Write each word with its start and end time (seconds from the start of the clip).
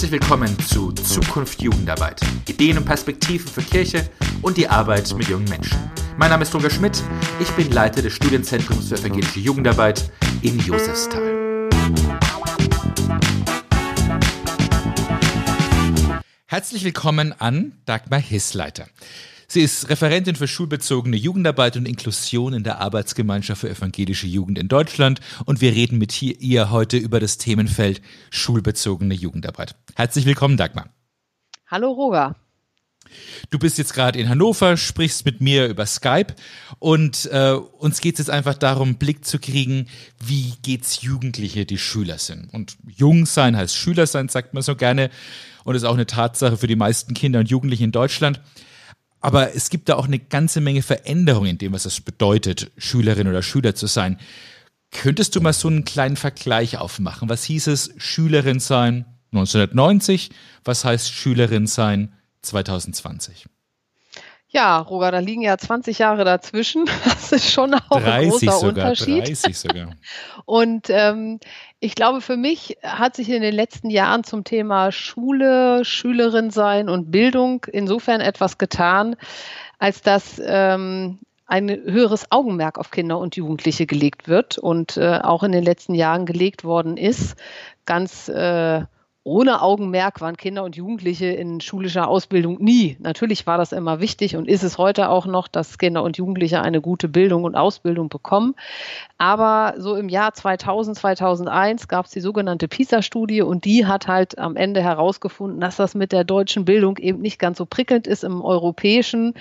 Herzlich 0.00 0.18
willkommen 0.18 0.58
zu 0.60 0.92
Zukunft 0.92 1.60
Jugendarbeit. 1.60 2.22
Ideen 2.48 2.78
und 2.78 2.86
Perspektiven 2.86 3.46
für 3.46 3.60
Kirche 3.60 4.08
und 4.40 4.56
die 4.56 4.66
Arbeit 4.66 5.14
mit 5.14 5.28
jungen 5.28 5.44
Menschen. 5.44 5.76
Mein 6.16 6.30
Name 6.30 6.44
ist 6.44 6.54
Roger 6.54 6.70
Schmidt. 6.70 7.02
Ich 7.38 7.50
bin 7.50 7.70
Leiter 7.70 8.00
des 8.00 8.14
Studienzentrums 8.14 8.88
für 8.88 8.94
evangelische 8.94 9.40
Jugendarbeit 9.40 10.10
in 10.40 10.58
Josefsthal. 10.58 11.68
Herzlich 16.46 16.82
willkommen 16.82 17.34
an 17.38 17.72
Dagmar 17.84 18.20
Hissleiter. 18.20 18.86
Sie 19.52 19.62
ist 19.62 19.90
Referentin 19.90 20.36
für 20.36 20.46
schulbezogene 20.46 21.16
Jugendarbeit 21.16 21.76
und 21.76 21.84
Inklusion 21.84 22.52
in 22.52 22.62
der 22.62 22.80
Arbeitsgemeinschaft 22.80 23.62
für 23.62 23.68
evangelische 23.68 24.28
Jugend 24.28 24.60
in 24.60 24.68
Deutschland 24.68 25.18
und 25.44 25.60
wir 25.60 25.72
reden 25.72 25.98
mit 25.98 26.22
ihr 26.22 26.70
heute 26.70 26.96
über 26.98 27.18
das 27.18 27.36
Themenfeld 27.36 28.00
schulbezogene 28.30 29.12
Jugendarbeit. 29.12 29.74
Herzlich 29.94 30.24
willkommen, 30.26 30.56
Dagmar. 30.56 30.90
Hallo, 31.66 31.90
Roger. 31.92 32.36
Du 33.50 33.58
bist 33.58 33.78
jetzt 33.78 33.94
gerade 33.94 34.18
in 34.18 34.28
Hannover, 34.28 34.76
sprichst 34.76 35.24
mit 35.24 35.40
mir 35.40 35.66
über 35.66 35.86
Skype 35.86 36.34
und 36.78 37.28
äh, 37.32 37.52
uns 37.52 38.00
geht 38.00 38.14
es 38.14 38.26
jetzt 38.26 38.30
einfach 38.30 38.54
darum, 38.54 38.96
Blick 38.96 39.24
zu 39.24 39.38
kriegen, 39.38 39.88
wie 40.24 40.54
geht's 40.62 41.02
Jugendliche, 41.02 41.66
die 41.66 41.78
Schüler 41.78 42.18
sind. 42.18 42.52
Und 42.52 42.76
jung 42.86 43.26
sein 43.26 43.56
heißt 43.56 43.74
Schüler 43.74 44.06
sein, 44.06 44.28
sagt 44.28 44.54
man 44.54 44.62
so 44.62 44.76
gerne 44.76 45.10
und 45.64 45.74
ist 45.74 45.84
auch 45.84 45.94
eine 45.94 46.06
Tatsache 46.06 46.56
für 46.56 46.66
die 46.68 46.76
meisten 46.76 47.14
Kinder 47.14 47.40
und 47.40 47.50
Jugendliche 47.50 47.84
in 47.84 47.92
Deutschland. 47.92 48.40
Aber 49.20 49.54
es 49.54 49.70
gibt 49.70 49.88
da 49.88 49.96
auch 49.96 50.06
eine 50.06 50.18
ganze 50.18 50.60
Menge 50.60 50.82
Veränderungen 50.82 51.50
in 51.50 51.58
dem, 51.58 51.72
was 51.72 51.84
es 51.84 52.00
bedeutet, 52.00 52.70
Schülerin 52.78 53.28
oder 53.28 53.42
Schüler 53.42 53.74
zu 53.74 53.86
sein. 53.86 54.18
Könntest 54.92 55.36
du 55.36 55.40
mal 55.40 55.52
so 55.52 55.68
einen 55.68 55.84
kleinen 55.84 56.16
Vergleich 56.16 56.78
aufmachen? 56.78 57.28
Was 57.28 57.44
hieß 57.44 57.66
es, 57.66 57.92
Schülerin 57.98 58.60
sein 58.60 59.04
1990? 59.32 60.30
Was 60.64 60.84
heißt 60.84 61.12
Schülerin 61.12 61.66
sein 61.66 62.12
2020? 62.42 63.46
Ja, 64.52 64.78
Roger, 64.78 65.12
da 65.12 65.20
liegen 65.20 65.42
ja 65.42 65.56
20 65.56 66.00
Jahre 66.00 66.24
dazwischen. 66.24 66.84
Das 67.04 67.30
ist 67.32 67.52
schon 67.52 67.74
auch 67.74 68.02
ein 68.02 68.28
großer 68.28 68.50
sogar, 68.50 68.68
Unterschied. 68.68 69.28
30 69.28 69.56
sogar. 69.56 69.90
Und 70.44 70.90
ähm, 70.90 71.38
ich 71.78 71.94
glaube, 71.94 72.20
für 72.20 72.36
mich 72.36 72.76
hat 72.82 73.14
sich 73.14 73.30
in 73.30 73.42
den 73.42 73.54
letzten 73.54 73.88
Jahren 73.88 74.24
zum 74.24 74.42
Thema 74.42 74.90
Schule, 74.90 75.84
Schülerin 75.84 76.50
sein 76.50 76.88
und 76.88 77.12
Bildung 77.12 77.64
insofern 77.70 78.20
etwas 78.20 78.58
getan, 78.58 79.14
als 79.78 80.02
dass 80.02 80.42
ähm, 80.44 81.20
ein 81.46 81.68
höheres 81.68 82.32
Augenmerk 82.32 82.78
auf 82.78 82.90
Kinder 82.90 83.18
und 83.18 83.36
Jugendliche 83.36 83.86
gelegt 83.86 84.26
wird 84.26 84.58
und 84.58 84.96
äh, 84.96 85.20
auch 85.22 85.44
in 85.44 85.52
den 85.52 85.64
letzten 85.64 85.94
Jahren 85.94 86.26
gelegt 86.26 86.64
worden 86.64 86.96
ist. 86.96 87.36
Ganz 87.86 88.28
äh, 88.28 88.82
ohne 89.22 89.60
Augenmerk 89.60 90.22
waren 90.22 90.38
Kinder 90.38 90.64
und 90.64 90.76
Jugendliche 90.76 91.26
in 91.26 91.60
schulischer 91.60 92.08
Ausbildung 92.08 92.56
nie. 92.58 92.96
Natürlich 93.00 93.46
war 93.46 93.58
das 93.58 93.72
immer 93.72 94.00
wichtig 94.00 94.34
und 94.34 94.48
ist 94.48 94.62
es 94.62 94.78
heute 94.78 95.10
auch 95.10 95.26
noch, 95.26 95.46
dass 95.46 95.76
Kinder 95.76 96.02
und 96.02 96.16
Jugendliche 96.16 96.62
eine 96.62 96.80
gute 96.80 97.06
Bildung 97.06 97.44
und 97.44 97.54
Ausbildung 97.54 98.08
bekommen. 98.08 98.54
Aber 99.18 99.74
so 99.76 99.94
im 99.94 100.08
Jahr 100.08 100.32
2000, 100.32 100.96
2001 100.96 101.86
gab 101.88 102.06
es 102.06 102.12
die 102.12 102.20
sogenannte 102.20 102.66
PISA-Studie 102.66 103.42
und 103.42 103.66
die 103.66 103.84
hat 103.84 104.08
halt 104.08 104.38
am 104.38 104.56
Ende 104.56 104.82
herausgefunden, 104.82 105.60
dass 105.60 105.76
das 105.76 105.94
mit 105.94 106.12
der 106.12 106.24
deutschen 106.24 106.64
Bildung 106.64 106.96
eben 106.96 107.20
nicht 107.20 107.38
ganz 107.38 107.58
so 107.58 107.66
prickelnd 107.66 108.06
ist. 108.06 108.24
Im 108.24 108.40
europäischen, 108.40 109.34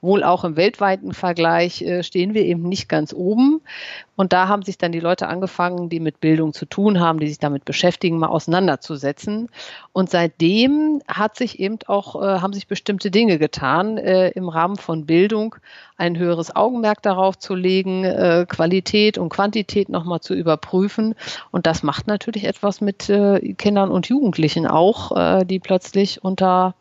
wohl 0.00 0.24
auch 0.24 0.44
im 0.44 0.56
weltweiten 0.56 1.12
Vergleich 1.12 1.82
äh, 1.82 2.02
stehen 2.02 2.32
wir 2.32 2.42
eben 2.42 2.62
nicht 2.62 2.88
ganz 2.88 3.12
oben. 3.12 3.60
Und 4.16 4.32
da 4.32 4.48
haben 4.48 4.62
sich 4.62 4.78
dann 4.78 4.92
die 4.92 5.00
Leute 5.00 5.28
angefangen, 5.28 5.88
die 5.88 6.00
mit 6.00 6.20
Bildung 6.20 6.52
zu 6.52 6.66
tun 6.66 6.98
haben, 7.00 7.20
die 7.20 7.28
sich 7.28 7.38
damit 7.38 7.64
beschäftigen, 7.64 8.18
mal 8.18 8.28
auseinanderzusetzen. 8.28 9.48
Und 9.92 10.10
seitdem 10.10 11.02
hat 11.06 11.36
sich 11.36 11.60
eben 11.60 11.78
auch, 11.86 12.20
äh, 12.20 12.40
haben 12.40 12.52
sich 12.52 12.66
bestimmte 12.66 13.10
Dinge 13.10 13.38
getan, 13.38 13.98
äh, 13.98 14.30
im 14.30 14.48
Rahmen 14.48 14.76
von 14.76 15.06
Bildung 15.06 15.56
ein 15.96 16.18
höheres 16.18 16.54
Augenmerk 16.54 17.02
darauf 17.02 17.38
zu 17.38 17.54
legen, 17.54 18.04
äh, 18.04 18.46
Qualität 18.48 19.18
und 19.18 19.28
Quantität 19.28 19.88
nochmal 19.88 20.20
zu 20.20 20.34
überprüfen. 20.34 21.14
Und 21.50 21.66
das 21.66 21.82
macht 21.82 22.06
natürlich 22.06 22.44
etwas 22.44 22.80
mit 22.80 23.08
äh, 23.08 23.54
Kindern 23.54 23.90
und 23.90 24.08
Jugendlichen 24.08 24.66
auch, 24.66 25.16
äh, 25.16 25.44
die 25.44 25.58
plötzlich 25.58 26.24
unter 26.24 26.74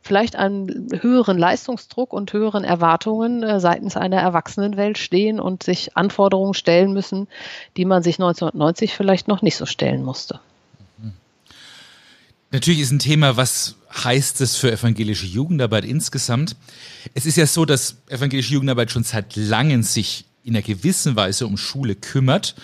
vielleicht 0.00 0.36
einem 0.36 0.88
höheren 1.00 1.38
Leistungsdruck 1.38 2.12
und 2.12 2.32
höheren 2.32 2.64
Erwartungen 2.64 3.42
äh, 3.42 3.60
seitens 3.60 3.96
einer 3.96 4.20
Erwachsenenwelt 4.20 4.98
stehen 4.98 5.40
und 5.40 5.62
sich 5.62 5.96
Anforderungen 5.96 6.54
stellen 6.54 6.92
müssen, 6.92 7.28
die 7.76 7.84
man 7.84 8.02
sich 8.02 8.16
1990 8.16 8.94
vielleicht 8.94 9.28
noch 9.28 9.42
nicht 9.42 9.56
so 9.56 9.66
stellen 9.66 10.02
musste. 10.04 10.40
Natürlich 12.50 12.80
ist 12.80 12.92
ein 12.92 12.98
Thema, 12.98 13.36
was 13.36 13.76
heißt 13.92 14.40
es 14.40 14.56
für 14.56 14.72
evangelische 14.72 15.26
Jugendarbeit 15.26 15.84
insgesamt? 15.84 16.56
Es 17.12 17.26
ist 17.26 17.36
ja 17.36 17.46
so, 17.46 17.66
dass 17.66 17.96
evangelische 18.08 18.54
Jugendarbeit 18.54 18.90
schon 18.90 19.04
seit 19.04 19.36
langem 19.36 19.82
sich 19.82 20.24
in 20.44 20.54
einer 20.54 20.62
gewissen 20.62 21.14
Weise 21.14 21.46
um 21.46 21.58
Schule 21.58 21.94
kümmert. 21.94 22.54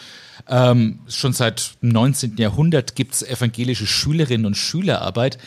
Ähm, 0.48 1.00
schon 1.08 1.32
seit 1.32 1.80
dem 1.82 1.88
19. 1.90 2.36
Jahrhundert 2.36 2.96
gibt 2.96 3.14
es 3.14 3.22
evangelische 3.22 3.86
Schülerinnen 3.86 4.44
und 4.44 4.56
Schülerarbeit, 4.56 5.38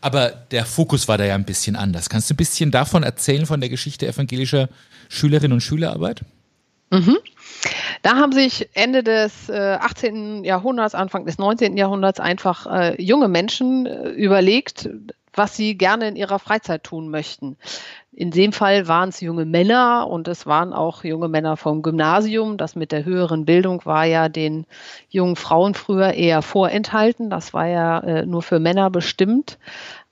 aber 0.00 0.30
der 0.30 0.64
Fokus 0.64 1.08
war 1.08 1.18
da 1.18 1.24
ja 1.24 1.34
ein 1.34 1.44
bisschen 1.44 1.74
anders. 1.74 2.08
Kannst 2.08 2.30
du 2.30 2.34
ein 2.34 2.36
bisschen 2.36 2.70
davon 2.70 3.02
erzählen, 3.02 3.46
von 3.46 3.60
der 3.60 3.68
Geschichte 3.68 4.06
evangelischer 4.06 4.68
Schülerinnen 5.08 5.54
und 5.54 5.60
Schülerarbeit? 5.60 6.22
Mhm. 6.90 7.18
Da 8.02 8.16
haben 8.16 8.32
sich 8.32 8.68
Ende 8.74 9.02
des 9.02 9.48
äh, 9.48 9.78
18. 9.80 10.44
Jahrhunderts, 10.44 10.94
Anfang 10.94 11.24
des 11.24 11.38
19. 11.38 11.76
Jahrhunderts 11.76 12.20
einfach 12.20 12.66
äh, 12.66 13.02
junge 13.02 13.28
Menschen 13.28 13.86
äh, 13.86 14.10
überlegt, 14.10 14.88
was 15.36 15.56
sie 15.56 15.76
gerne 15.76 16.08
in 16.08 16.16
ihrer 16.16 16.38
Freizeit 16.38 16.84
tun 16.84 17.08
möchten. 17.08 17.56
In 18.12 18.30
dem 18.30 18.52
Fall 18.52 18.86
waren 18.86 19.08
es 19.08 19.20
junge 19.20 19.44
Männer 19.44 20.06
und 20.08 20.28
es 20.28 20.46
waren 20.46 20.72
auch 20.72 21.02
junge 21.02 21.28
Männer 21.28 21.56
vom 21.56 21.82
Gymnasium. 21.82 22.56
Das 22.56 22.76
mit 22.76 22.92
der 22.92 23.04
höheren 23.04 23.44
Bildung 23.44 23.84
war 23.84 24.04
ja 24.04 24.28
den 24.28 24.66
jungen 25.08 25.34
Frauen 25.34 25.74
früher 25.74 26.12
eher 26.12 26.40
vorenthalten. 26.40 27.28
Das 27.28 27.52
war 27.52 27.66
ja 27.66 27.98
äh, 28.00 28.26
nur 28.26 28.42
für 28.42 28.60
Männer 28.60 28.88
bestimmt. 28.90 29.58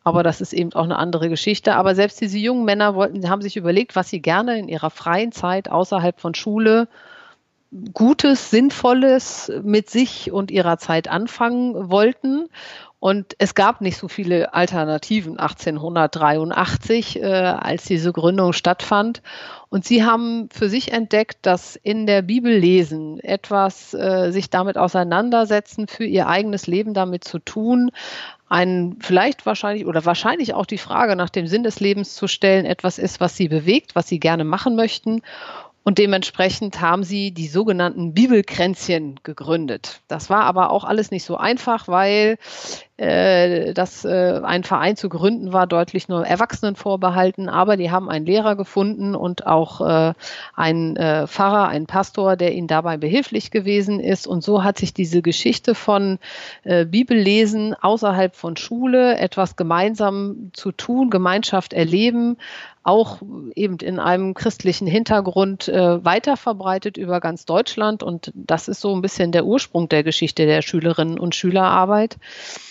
Aber 0.05 0.25
das 0.25 0.41
ist 0.41 0.53
eben 0.53 0.73
auch 0.73 0.83
eine 0.83 0.99
andere 0.99 1.29
Geschichte. 1.29 1.77
Aber 1.77 1.95
selbst 1.95 2.21
diese 2.21 2.39
jungen 2.39 2.65
Männer 2.65 2.97
wollten, 2.97 3.29
haben 3.31 3.43
sich 3.43 3.57
überlegt, 3.57 3.95
was 3.95 4.09
sie 4.09 4.21
gerne 4.21 4.59
in 4.59 4.69
ihrer 4.69 4.91
freien 4.91 5.31
Zeit 5.31 5.71
außerhalb 5.71 6.21
von 6.21 6.35
Schule 6.35 6.89
Gutes, 7.95 8.51
Sinnvolles 8.51 9.51
mit 9.63 9.89
sich 9.89 10.31
und 10.31 10.51
ihrer 10.51 10.77
Zeit 10.77 11.09
anfangen 11.09 11.89
wollten. 11.91 12.49
Und 13.03 13.35
es 13.39 13.57
gab 13.57 13.81
nicht 13.81 13.97
so 13.97 14.07
viele 14.07 14.55
Alternativen 14.55 15.37
1883, 15.37 17.21
äh, 17.21 17.25
als 17.25 17.83
diese 17.83 18.13
Gründung 18.13 18.53
stattfand. 18.53 19.23
Und 19.71 19.85
sie 19.85 20.05
haben 20.05 20.49
für 20.53 20.69
sich 20.69 20.93
entdeckt, 20.93 21.39
dass 21.43 21.75
in 21.75 22.07
der 22.07 22.23
Bibel 22.23 22.57
lesen, 22.57 23.19
etwas 23.19 23.93
äh, 23.93 24.31
sich 24.31 24.51
damit 24.51 24.79
auseinandersetzen, 24.79 25.89
für 25.89 26.05
ihr 26.05 26.29
eigenes 26.29 26.69
Leben 26.69 26.95
damit 26.95 27.25
zu 27.25 27.41
tun, 27.41 27.91
ein 28.49 28.99
vielleicht 29.01 29.47
wahrscheinlich 29.47 29.87
oder 29.87 30.05
wahrscheinlich 30.05 30.55
auch 30.55 30.67
die 30.67 30.79
Frage 30.79 31.17
nach 31.17 31.31
dem 31.31 31.49
Sinn 31.49 31.65
des 31.65 31.81
Lebens 31.81 32.15
zu 32.15 32.29
stellen, 32.29 32.67
etwas 32.67 33.01
ist, 33.01 33.19
was 33.19 33.37
sie 33.37 33.49
bewegt, 33.49 33.97
was 33.97 34.07
sie 34.07 34.21
gerne 34.21 34.45
machen 34.45 34.77
möchten. 34.77 35.23
Und 35.85 35.99
dementsprechend 35.99 36.81
haben 36.81 37.03
sie 37.03 37.33
die 37.33 37.49
sogenannten 37.49 38.15
Bibelkränzchen 38.15 39.19
gegründet. 39.25 40.01
Das 40.07 40.31
war 40.31 40.45
aber 40.45 40.71
auch 40.71 40.85
alles 40.85 41.11
nicht 41.11 41.25
so 41.25 41.37
einfach, 41.37 41.89
weil 41.89 42.39
äh, 42.99 43.73
dass 43.73 44.05
äh, 44.05 44.41
ein 44.45 44.65
Verein 44.65 44.97
zu 44.97 45.09
gründen 45.09 45.53
war 45.53 45.67
deutlich 45.67 46.09
nur 46.09 46.27
Erwachsenen 46.27 46.77
vorbehalten, 46.77 47.49
aber 47.49 47.79
die 47.79 47.91
haben 47.91 48.11
einen 48.11 48.27
Lehrer 48.27 48.55
gefunden 48.55 49.15
und 49.15 49.47
auch 49.47 49.81
äh, 49.81 50.13
einen 50.55 50.97
äh, 50.97 51.27
Pfarrer, 51.27 51.69
einen 51.69 51.87
Pastor, 51.87 52.37
der 52.37 52.53
ihnen 52.53 52.69
dabei 52.69 52.99
behilflich 52.99 53.51
gewesen 53.51 53.99
ist. 53.99 54.27
Und 54.27 54.45
so 54.45 54.63
hat 54.63 54.79
sich 54.79 54.93
diese 54.93 55.23
Geschichte 55.23 55.75
von 55.75 56.19
äh, 56.65 56.85
Bibellesen 56.85 57.75
außerhalb 57.75 58.37
von 58.37 58.59
Schule, 58.59 59.17
etwas 59.17 59.57
gemeinsam 59.57 60.51
zu 60.53 60.71
tun, 60.71 61.09
Gemeinschaft 61.09 61.73
erleben, 61.73 62.37
auch 62.83 63.23
eben 63.55 63.79
in 63.79 64.01
einem 64.01 64.35
christlichen 64.35 64.87
Hintergrund 64.87 65.69
äh, 65.69 66.05
weiter 66.05 66.37
verbreitet 66.37 66.97
über 66.99 67.21
ganz 67.21 67.47
Deutschland. 67.47 68.03
Und 68.03 68.33
das 68.35 68.69
ist 68.69 68.81
so 68.81 68.95
ein 68.95 69.03
bisschen 69.03 69.33
der 69.33 69.47
Ursprung 69.47 69.89
der 69.89 70.03
Geschichte 70.03 70.47
der 70.47 70.63
Schülerinnen 70.63 71.19
und 71.19 71.35
Schülerarbeit 71.35 72.19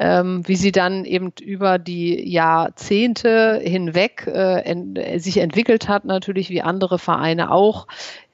ähm, 0.00 0.42
wie 0.48 0.56
sie 0.56 0.72
dann 0.72 1.04
eben 1.04 1.30
über 1.42 1.78
die 1.78 2.26
Jahrzehnte 2.26 3.60
hinweg 3.62 4.26
äh, 4.26 4.60
en 4.62 5.20
sich 5.20 5.36
entwickelt 5.36 5.88
hat, 5.88 6.06
natürlich 6.06 6.48
wie 6.48 6.62
andere 6.62 6.98
Vereine 6.98 7.50
auch 7.50 7.86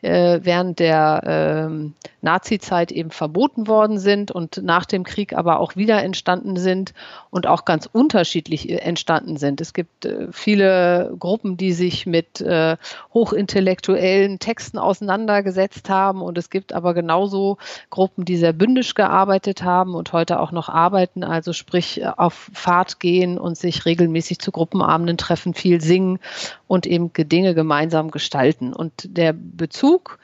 äh, 0.06 0.40
während 0.42 0.78
der 0.78 1.68
äh, 1.68 1.90
Nazi-Zeit 2.20 2.92
eben 2.92 3.10
verboten 3.10 3.66
worden 3.66 3.98
sind 3.98 4.30
und 4.30 4.62
nach 4.62 4.84
dem 4.84 5.04
Krieg 5.04 5.32
aber 5.32 5.58
auch 5.58 5.74
wieder 5.74 6.02
entstanden 6.02 6.56
sind 6.56 6.94
und 7.30 7.46
auch 7.46 7.64
ganz 7.64 7.88
unterschiedlich 7.90 8.68
äh, 8.68 8.76
entstanden 8.76 9.36
sind. 9.36 9.60
Es 9.60 9.72
gibt 9.72 10.04
äh, 10.04 10.28
viele 10.30 11.14
Gruppen, 11.18 11.56
die 11.56 11.72
sich 11.72 12.06
mit 12.06 12.40
äh, 12.40 12.76
hochintellektuellen 13.14 14.38
Texten 14.38 14.78
auseinandergesetzt 14.78 15.88
haben 15.88 16.22
und 16.22 16.38
es 16.38 16.50
gibt 16.50 16.72
aber 16.72 16.94
genauso 16.94 17.58
Gruppen, 17.90 18.24
die 18.24 18.36
sehr 18.36 18.52
bündisch 18.52 18.94
gearbeitet 18.94 19.62
haben 19.62 19.94
und 19.94 20.12
heute 20.12 20.40
auch 20.40 20.52
noch 20.52 20.68
arbeiten, 20.68 21.24
also 21.24 21.52
sprich 21.56 22.06
auf 22.06 22.50
Fahrt 22.52 23.00
gehen 23.00 23.38
und 23.38 23.56
sich 23.56 23.84
regelmäßig 23.84 24.38
zu 24.38 24.52
Gruppenabenden 24.52 25.16
treffen, 25.16 25.54
viel 25.54 25.80
singen 25.80 26.18
und 26.66 26.86
eben 26.86 27.10
Dinge 27.12 27.54
gemeinsam 27.54 28.10
gestalten. 28.10 28.72
Und 28.72 28.92
der 29.04 29.32
Bezug 29.32 30.18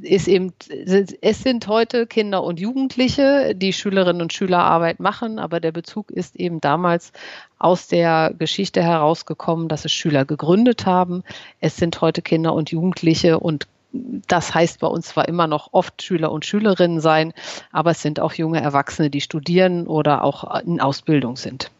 ist 0.00 0.26
eben, 0.26 0.54
es 1.20 1.42
sind 1.42 1.68
heute 1.68 2.06
Kinder 2.06 2.42
und 2.42 2.58
Jugendliche, 2.58 3.54
die 3.54 3.74
Schülerinnen 3.74 4.22
und 4.22 4.32
Schülerarbeit 4.32 5.00
machen, 5.00 5.38
aber 5.38 5.60
der 5.60 5.72
Bezug 5.72 6.10
ist 6.10 6.36
eben 6.36 6.60
damals 6.62 7.12
aus 7.58 7.88
der 7.88 8.32
Geschichte 8.38 8.82
herausgekommen, 8.82 9.68
dass 9.68 9.84
es 9.84 9.92
Schüler 9.92 10.24
gegründet 10.24 10.86
haben. 10.86 11.24
Es 11.60 11.76
sind 11.76 12.00
heute 12.00 12.22
Kinder 12.22 12.54
und 12.54 12.70
Jugendliche 12.70 13.38
und 13.38 13.68
das 13.92 14.54
heißt 14.54 14.80
bei 14.80 14.86
uns 14.86 15.08
zwar 15.08 15.28
immer 15.28 15.46
noch 15.46 15.68
oft 15.72 16.02
Schüler 16.02 16.32
und 16.32 16.46
Schülerinnen 16.46 17.00
sein, 17.00 17.32
aber 17.70 17.92
es 17.92 18.02
sind 18.02 18.20
auch 18.20 18.32
junge 18.32 18.60
Erwachsene, 18.60 19.10
die 19.10 19.20
studieren 19.20 19.86
oder 19.86 20.24
auch 20.24 20.60
in 20.60 20.80
Ausbildung 20.80 21.36
sind. 21.36 21.70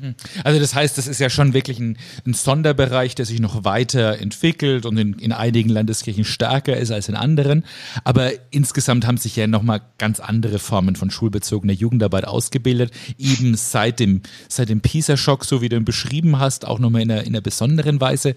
Mhm. 0.00 0.14
Also 0.42 0.58
das 0.58 0.74
heißt, 0.74 0.98
das 0.98 1.06
ist 1.06 1.20
ja 1.20 1.30
schon 1.30 1.52
wirklich 1.52 1.78
ein, 1.78 1.96
ein 2.26 2.34
Sonderbereich, 2.34 3.14
der 3.14 3.24
sich 3.24 3.40
noch 3.40 3.64
weiter 3.64 4.18
entwickelt 4.18 4.84
und 4.84 4.96
in, 4.96 5.18
in, 5.18 5.32
einigen 5.32 5.70
Landeskirchen 5.70 6.24
stärker 6.24 6.76
ist 6.76 6.90
als 6.90 7.08
in 7.08 7.14
anderen. 7.14 7.64
Aber 8.04 8.32
insgesamt 8.50 9.06
haben 9.06 9.16
sich 9.16 9.36
ja 9.36 9.46
nochmal 9.46 9.82
ganz 9.98 10.18
andere 10.18 10.58
Formen 10.58 10.96
von 10.96 11.10
schulbezogener 11.10 11.72
Jugendarbeit 11.72 12.26
ausgebildet. 12.26 12.92
Eben 13.16 13.54
seit 13.56 14.00
dem, 14.00 14.22
seit 14.48 14.68
dem 14.70 14.80
PISA-Schock, 14.80 15.44
so 15.44 15.60
wie 15.62 15.68
du 15.68 15.76
ihn 15.76 15.84
beschrieben 15.84 16.38
hast, 16.38 16.66
auch 16.66 16.78
nochmal 16.78 17.02
in 17.02 17.10
einer, 17.10 17.22
in 17.22 17.28
einer 17.28 17.42
besonderen 17.42 18.00
Weise. 18.00 18.34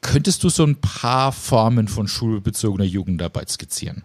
Könntest 0.00 0.44
du 0.44 0.48
so 0.48 0.64
ein 0.64 0.80
paar 0.80 1.32
Formen 1.32 1.88
von 1.88 2.08
schulbezogener 2.08 2.84
Jugendarbeit 2.84 3.50
skizzieren? 3.50 4.04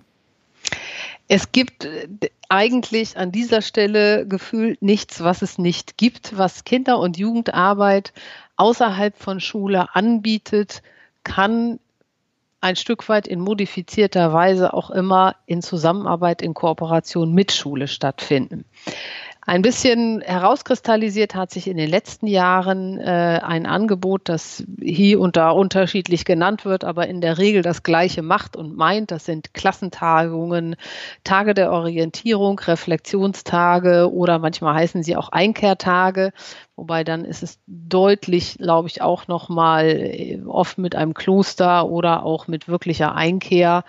Es 1.28 1.52
gibt 1.52 1.86
äh, 1.86 2.08
eigentlich 2.50 3.18
an 3.18 3.32
dieser 3.32 3.62
Stelle 3.62 4.28
gefühlt 4.28 4.82
nichts, 4.82 5.24
was 5.24 5.42
es 5.42 5.58
nicht 5.58 5.98
gibt, 5.98 6.38
was 6.38 6.64
Kinder- 6.64 7.00
und 7.00 7.18
Jugendarbeit 7.18 8.14
außerhalb 8.56 9.18
von 9.18 9.40
Schule 9.40 9.96
anbietet, 9.96 10.84
kann 11.24 11.80
ein 12.62 12.76
Stück 12.76 13.10
weit 13.10 13.28
in 13.28 13.40
modifizierter 13.40 14.32
Weise 14.32 14.74
auch 14.74 14.90
immer 14.90 15.36
in 15.48 15.62
Zusammenarbeit, 15.62 16.42
in 16.42 16.54
Kooperation 16.54 17.34
mit 17.34 17.52
Schule 17.52 17.88
stattfinden. 17.88 18.64
Ein 19.46 19.62
bisschen 19.62 20.22
herauskristallisiert 20.22 21.36
hat 21.36 21.52
sich 21.52 21.68
in 21.68 21.76
den 21.76 21.90
letzten 21.90 22.28
Jahren 22.28 22.98
äh, 23.00 23.42
ein 23.44 23.66
Angebot, 23.66 24.30
das 24.30 24.64
hier 24.82 25.20
und 25.20 25.36
da 25.36 25.50
unterschiedlich 25.50 26.24
genannt 26.24 26.64
wird, 26.64 26.86
aber 26.86 27.08
in 27.08 27.20
der 27.20 27.38
Regel 27.38 27.62
das 27.62 27.84
Gleiche 27.84 28.22
macht 28.22 28.56
und 28.56 28.78
meint. 28.78 29.12
Das 29.12 29.26
sind 29.26 29.54
Klassentagungen, 29.54 30.78
Tage 31.26 31.54
der 31.54 31.74
Orientierung, 31.74 32.58
Reflexionstage 32.60 34.10
oder 34.14 34.40
manchmal 34.40 34.76
heißen 34.76 35.04
sie 35.04 35.18
auch 35.18 35.30
Einkehrtage. 35.30 36.32
Wobei 36.76 37.04
dann 37.04 37.26
ist 37.26 37.44
es 37.44 37.60
deutlich, 37.68 38.58
glaube 38.58 38.88
ich, 38.88 39.02
auch 39.02 39.28
nochmal 39.28 39.88
äh, 39.90 40.42
oft 40.48 40.78
mit 40.78 40.96
einem 40.96 41.14
Kloster 41.14 41.90
oder 41.90 42.24
auch 42.24 42.48
mit 42.48 42.70
wirklicher 42.70 43.14
Einkehr 43.14 43.84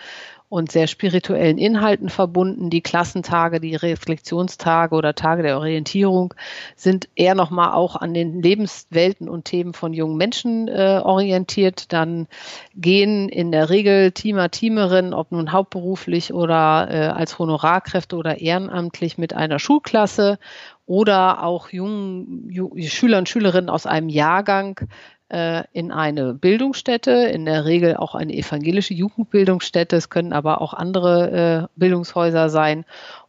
und 0.55 0.71
sehr 0.71 0.87
spirituellen 0.87 1.59
Inhalten 1.59 2.09
verbunden. 2.09 2.71
Die 2.71 2.81
Klassentage, 2.81 3.59
die 3.59 3.75
Reflexionstage 3.75 4.95
oder 4.95 5.17
Tage 5.17 5.43
der 5.43 5.59
Orientierung 5.59 6.33
sind 6.77 7.09
eher 7.17 7.35
nochmal 7.35 7.73
auch 7.73 7.97
an 7.97 8.15
den 8.15 8.41
Lebenswelten 8.41 9.29
und 9.29 9.47
Themen 9.47 9.75
von 9.75 9.93
jungen 9.93 10.17
Menschen 10.17 10.69
äh, 10.69 11.01
orientiert. 11.03 11.93
Dann 11.93 12.29
gehen 12.77 13.29
in 13.29 13.51
der 13.51 13.69
Regel 13.69 14.13
Teamer, 14.13 14.49
Teamerinnen, 14.49 15.13
ob 15.13 15.33
nun 15.33 15.51
hauptberuflich 15.51 16.33
oder 16.33 16.87
äh, 16.89 17.07
als 17.09 17.37
Honorarkräfte 17.41 18.15
oder 18.15 18.41
ehrenamtlich 18.41 19.19
mit 19.19 19.35
einer 19.35 19.59
Schulklasse 19.59 20.39
oder 20.87 21.43
auch 21.43 21.71
jungen 21.71 22.49
Schüler 22.87 23.19
und 23.19 23.29
Schülerinnen 23.29 23.71
aus 23.71 23.87
einem 23.87 24.09
Jahrgang 24.09 24.79
in 25.73 25.91
eine 25.91 26.35
Bildungsstätte, 26.35 27.11
in 27.11 27.45
der 27.45 27.65
Regel 27.65 27.97
auch 27.97 28.15
eine 28.15 28.35
evangelische 28.35 28.95
Jugendbildungsstätte. 28.95 29.97
Es 29.97 30.09
können 30.09 30.33
aber 30.33 30.61
auch 30.61 30.75
andere 30.75 31.69
äh, 31.75 31.79
Bildungshäuser 31.79 32.49
sein. 32.51 32.85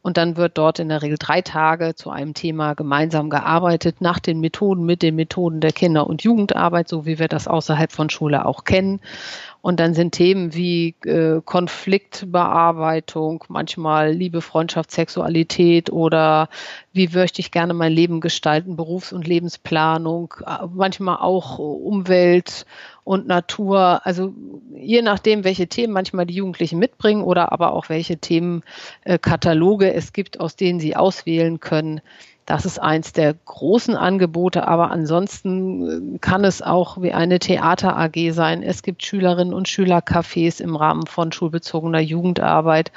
Und 0.05 0.17
dann 0.17 0.37
wird 0.37 0.59
dort 0.59 0.77
in 0.77 0.89
der 0.89 1.01
Regel 1.01 1.17
drei 1.17 1.41
Tage 1.41 1.95
zu 1.95 2.11
einem 2.11 2.35
Thema 2.35 2.75
gemeinsam 2.75 3.31
gearbeitet, 3.31 4.01
nach 4.01 4.19
den 4.19 4.39
Methoden, 4.39 4.85
mit 4.85 5.01
den 5.01 5.15
Methoden 5.15 5.61
der 5.61 5.71
Kinder- 5.71 6.05
und 6.05 6.21
Jugendarbeit, 6.21 6.87
so 6.87 7.07
wie 7.07 7.17
wir 7.17 7.27
das 7.27 7.47
außerhalb 7.47 7.91
von 7.91 8.11
Schule 8.11 8.45
auch 8.45 8.65
kennen. 8.65 9.01
Und 9.63 9.79
dann 9.79 9.95
sind 9.95 10.11
Themen 10.11 10.53
wie 10.53 10.93
äh, 11.05 11.41
Konfliktbearbeitung, 11.43 13.45
manchmal 13.47 14.11
Liebe, 14.11 14.41
Freundschaft, 14.41 14.91
Sexualität 14.91 15.91
oder 15.91 16.49
wie 16.93 17.07
möchte 17.07 17.41
ich 17.41 17.49
gerne 17.49 17.73
mein 17.73 17.91
Leben 17.91 18.21
gestalten, 18.21 18.75
Berufs- 18.75 19.11
und 19.11 19.25
Lebensplanung, 19.25 20.35
äh, 20.45 20.67
manchmal 20.71 21.17
auch 21.17 21.57
Umwelt 21.57 22.67
und 23.05 23.27
Natur. 23.27 24.01
Also 24.03 24.33
je 24.75 25.01
nachdem, 25.01 25.45
welche 25.45 25.67
Themen 25.67 25.93
manchmal 25.93 26.25
die 26.25 26.33
Jugendlichen 26.33 26.79
mitbringen 26.79 27.23
oder 27.23 27.53
aber 27.53 27.71
auch 27.71 27.87
welche 27.87 28.17
Themenkataloge 28.17 29.93
es 29.93 30.11
gibt, 30.11 30.41
aus 30.41 30.57
denen 30.57 30.81
sie 30.81 30.97
auswählen 30.97 31.61
können 31.61 32.01
das 32.45 32.65
ist 32.65 32.79
eins 32.79 33.11
der 33.11 33.33
großen 33.33 33.95
Angebote, 33.95 34.67
aber 34.67 34.91
ansonsten 34.91 36.15
äh, 36.15 36.19
kann 36.19 36.43
es 36.43 36.61
auch 36.61 37.01
wie 37.01 37.11
eine 37.11 37.39
Theater 37.39 37.97
AG 37.97 38.31
sein. 38.31 38.61
Es 38.61 38.83
gibt 38.83 39.03
Schülerinnen 39.03 39.53
und 39.53 39.67
Schülercafés 39.67 40.61
im 40.61 40.75
Rahmen 40.75 41.07
von 41.07 41.31
schulbezogener 41.31 41.99
Jugendarbeit. 41.99 42.91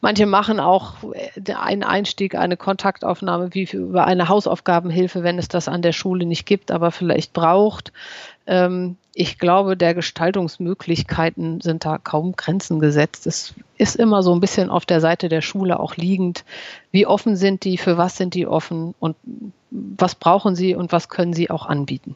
Manche 0.00 0.26
machen 0.26 0.58
auch 0.58 0.94
äh, 1.12 1.54
einen 1.54 1.84
Einstieg, 1.84 2.34
eine 2.34 2.56
Kontaktaufnahme 2.56 3.54
wie 3.54 3.68
über 3.72 4.06
eine 4.06 4.28
Hausaufgabenhilfe, 4.28 5.22
wenn 5.22 5.38
es 5.38 5.46
das 5.46 5.68
an 5.68 5.82
der 5.82 5.92
Schule 5.92 6.26
nicht 6.26 6.44
gibt, 6.44 6.72
aber 6.72 6.90
vielleicht 6.90 7.32
braucht. 7.32 7.92
Ähm, 8.48 8.96
ich 9.14 9.38
glaube, 9.38 9.76
der 9.76 9.94
Gestaltungsmöglichkeiten 9.94 11.60
sind 11.60 11.84
da 11.84 11.98
kaum 11.98 12.32
Grenzen 12.36 12.78
gesetzt. 12.78 13.26
Es 13.26 13.54
ist 13.76 13.96
immer 13.96 14.22
so 14.22 14.32
ein 14.34 14.40
bisschen 14.40 14.70
auf 14.70 14.86
der 14.86 15.00
Seite 15.00 15.28
der 15.28 15.40
Schule 15.40 15.80
auch 15.80 15.96
liegend. 15.96 16.44
Wie 16.92 17.06
offen 17.06 17.36
sind 17.36 17.64
die, 17.64 17.76
für 17.76 17.96
was 17.96 18.16
sind 18.16 18.34
die 18.34 18.46
offen 18.46 18.94
und 19.00 19.16
was 19.70 20.14
brauchen 20.14 20.54
sie 20.54 20.74
und 20.74 20.92
was 20.92 21.08
können 21.08 21.32
sie 21.32 21.50
auch 21.50 21.66
anbieten? 21.66 22.14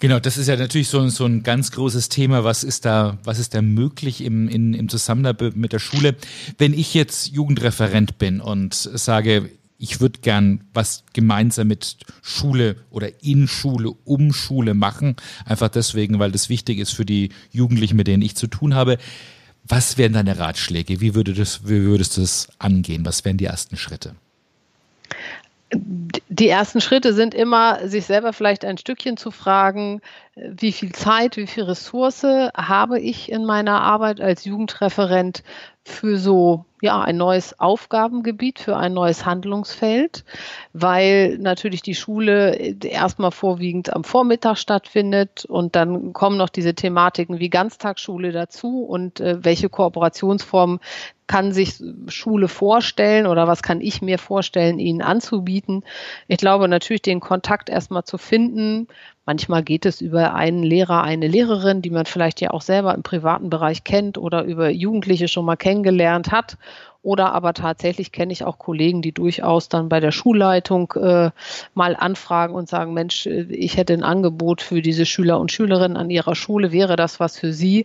Genau, 0.00 0.20
das 0.20 0.36
ist 0.36 0.48
ja 0.48 0.56
natürlich 0.56 0.88
so, 0.88 1.08
so 1.08 1.24
ein 1.24 1.42
ganz 1.42 1.70
großes 1.70 2.10
Thema. 2.10 2.44
Was 2.44 2.62
ist 2.62 2.84
da, 2.84 3.16
was 3.24 3.38
ist 3.38 3.54
da 3.54 3.62
möglich 3.62 4.22
im, 4.22 4.48
in, 4.48 4.74
im 4.74 4.88
Zusammenarbeit 4.90 5.56
mit 5.56 5.72
der 5.72 5.78
Schule? 5.78 6.16
Wenn 6.58 6.74
ich 6.74 6.92
jetzt 6.92 7.28
Jugendreferent 7.28 8.18
bin 8.18 8.42
und 8.42 8.74
sage, 8.74 9.48
ich 9.84 10.00
würde 10.00 10.20
gern 10.20 10.64
was 10.72 11.04
gemeinsam 11.12 11.68
mit 11.68 11.98
Schule 12.22 12.76
oder 12.90 13.22
in 13.22 13.46
Schule, 13.46 13.92
um 14.04 14.32
Schule 14.32 14.72
machen. 14.72 15.16
Einfach 15.44 15.68
deswegen, 15.68 16.18
weil 16.18 16.32
das 16.32 16.48
wichtig 16.48 16.78
ist 16.78 16.92
für 16.92 17.04
die 17.04 17.28
Jugendlichen, 17.50 17.96
mit 17.96 18.06
denen 18.06 18.22
ich 18.22 18.34
zu 18.34 18.46
tun 18.46 18.74
habe. 18.74 18.96
Was 19.64 19.98
wären 19.98 20.14
deine 20.14 20.38
Ratschläge? 20.38 21.02
Wie, 21.02 21.14
würde 21.14 21.34
das, 21.34 21.68
wie 21.68 21.82
würdest 21.82 22.16
du 22.16 22.22
das 22.22 22.48
angehen? 22.58 23.04
Was 23.04 23.26
wären 23.26 23.36
die 23.36 23.44
ersten 23.44 23.76
Schritte? 23.76 24.14
Die 25.70 26.48
ersten 26.48 26.80
Schritte 26.80 27.12
sind 27.12 27.34
immer, 27.34 27.86
sich 27.86 28.06
selber 28.06 28.32
vielleicht 28.32 28.64
ein 28.64 28.78
Stückchen 28.78 29.18
zu 29.18 29.30
fragen, 29.30 30.00
wie 30.34 30.72
viel 30.72 30.92
Zeit, 30.92 31.36
wie 31.36 31.46
viel 31.46 31.64
Ressource 31.64 32.24
habe 32.56 33.00
ich 33.00 33.30
in 33.30 33.44
meiner 33.44 33.82
Arbeit 33.82 34.22
als 34.22 34.46
Jugendreferent 34.46 35.42
für 35.84 36.16
so 36.16 36.64
ja 36.84 37.00
ein 37.00 37.16
neues 37.16 37.58
Aufgabengebiet, 37.58 38.60
für 38.60 38.76
ein 38.76 38.92
neues 38.92 39.26
Handlungsfeld, 39.26 40.24
weil 40.72 41.38
natürlich 41.38 41.82
die 41.82 41.96
Schule 41.96 42.54
erstmal 42.84 43.32
vorwiegend 43.32 43.92
am 43.92 44.04
Vormittag 44.04 44.56
stattfindet 44.58 45.44
und 45.44 45.74
dann 45.74 46.12
kommen 46.12 46.36
noch 46.36 46.48
diese 46.48 46.74
Thematiken 46.74 47.40
wie 47.40 47.50
Ganztagsschule 47.50 48.30
dazu 48.30 48.84
und 48.84 49.20
äh, 49.20 49.44
welche 49.44 49.68
Kooperationsformen 49.68 50.78
kann 51.26 51.52
sich 51.52 51.82
Schule 52.08 52.48
vorstellen 52.48 53.26
oder 53.26 53.46
was 53.46 53.62
kann 53.62 53.80
ich 53.80 54.02
mir 54.02 54.18
vorstellen, 54.18 54.78
ihnen 54.78 55.00
anzubieten. 55.00 55.82
Ich 56.28 56.38
glaube 56.38 56.68
natürlich 56.68 57.02
den 57.02 57.20
Kontakt 57.20 57.68
erstmal 57.68 58.04
zu 58.04 58.18
finden, 58.18 58.88
Manchmal 59.26 59.62
geht 59.62 59.86
es 59.86 60.02
über 60.02 60.34
einen 60.34 60.62
Lehrer, 60.62 61.02
eine 61.02 61.28
Lehrerin, 61.28 61.80
die 61.80 61.90
man 61.90 62.04
vielleicht 62.04 62.42
ja 62.42 62.50
auch 62.50 62.60
selber 62.60 62.94
im 62.94 63.02
privaten 63.02 63.48
Bereich 63.48 63.82
kennt 63.82 64.18
oder 64.18 64.44
über 64.44 64.68
Jugendliche 64.68 65.28
schon 65.28 65.46
mal 65.46 65.56
kennengelernt 65.56 66.30
hat 66.30 66.58
Oder 67.04 67.34
aber 67.34 67.52
tatsächlich 67.52 68.12
kenne 68.12 68.32
ich 68.32 68.44
auch 68.44 68.58
Kollegen, 68.58 69.02
die 69.02 69.12
durchaus 69.12 69.68
dann 69.68 69.90
bei 69.90 70.00
der 70.00 70.10
Schulleitung 70.10 70.90
äh, 70.92 71.32
mal 71.74 71.96
anfragen 71.96 72.54
und 72.54 72.66
sagen, 72.66 72.94
Mensch, 72.94 73.26
äh, 73.26 73.42
ich 73.50 73.76
hätte 73.76 73.92
ein 73.92 74.02
Angebot 74.02 74.62
für 74.62 74.80
diese 74.80 75.04
Schüler 75.04 75.38
und 75.38 75.52
Schülerinnen 75.52 75.98
an 75.98 76.08
ihrer 76.08 76.34
Schule, 76.34 76.72
wäre 76.72 76.96
das 76.96 77.20
was 77.20 77.38
für 77.38 77.52
sie? 77.52 77.84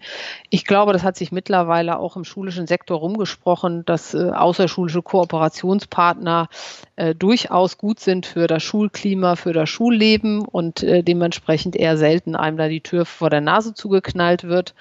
Ich 0.50 0.66
glaube, 0.66 0.94
das 0.94 1.04
hat 1.04 1.18
sich 1.18 1.34
mittlerweile 1.34 2.00
auch 2.00 2.16
im 2.16 2.24
schulischen 2.24 2.66
Sektor 2.66 3.00
rumgesprochen, 3.00 3.84
dass 3.86 4.14
äh, 4.14 4.32
außerschulische 4.32 5.02
Kooperationspartner 5.02 6.48
äh, 6.96 7.14
durchaus 7.14 7.78
gut 7.78 8.00
sind 8.00 8.26
für 8.26 8.48
das 8.48 8.64
Schulklima, 8.64 9.36
für 9.36 9.52
das 9.52 9.68
Schulleben 9.68 10.46
und 10.46 10.82
äh, 10.82 11.04
dementsprechend 11.04 11.76
eher 11.76 11.98
selten 11.98 12.38
einem 12.38 12.56
da 12.56 12.70
die 12.70 12.80
Tür 12.80 13.06
vor 13.06 13.30
der 13.30 13.42
Nase 13.42 13.74
zugeknallt 13.74 14.46
wird 14.46 14.76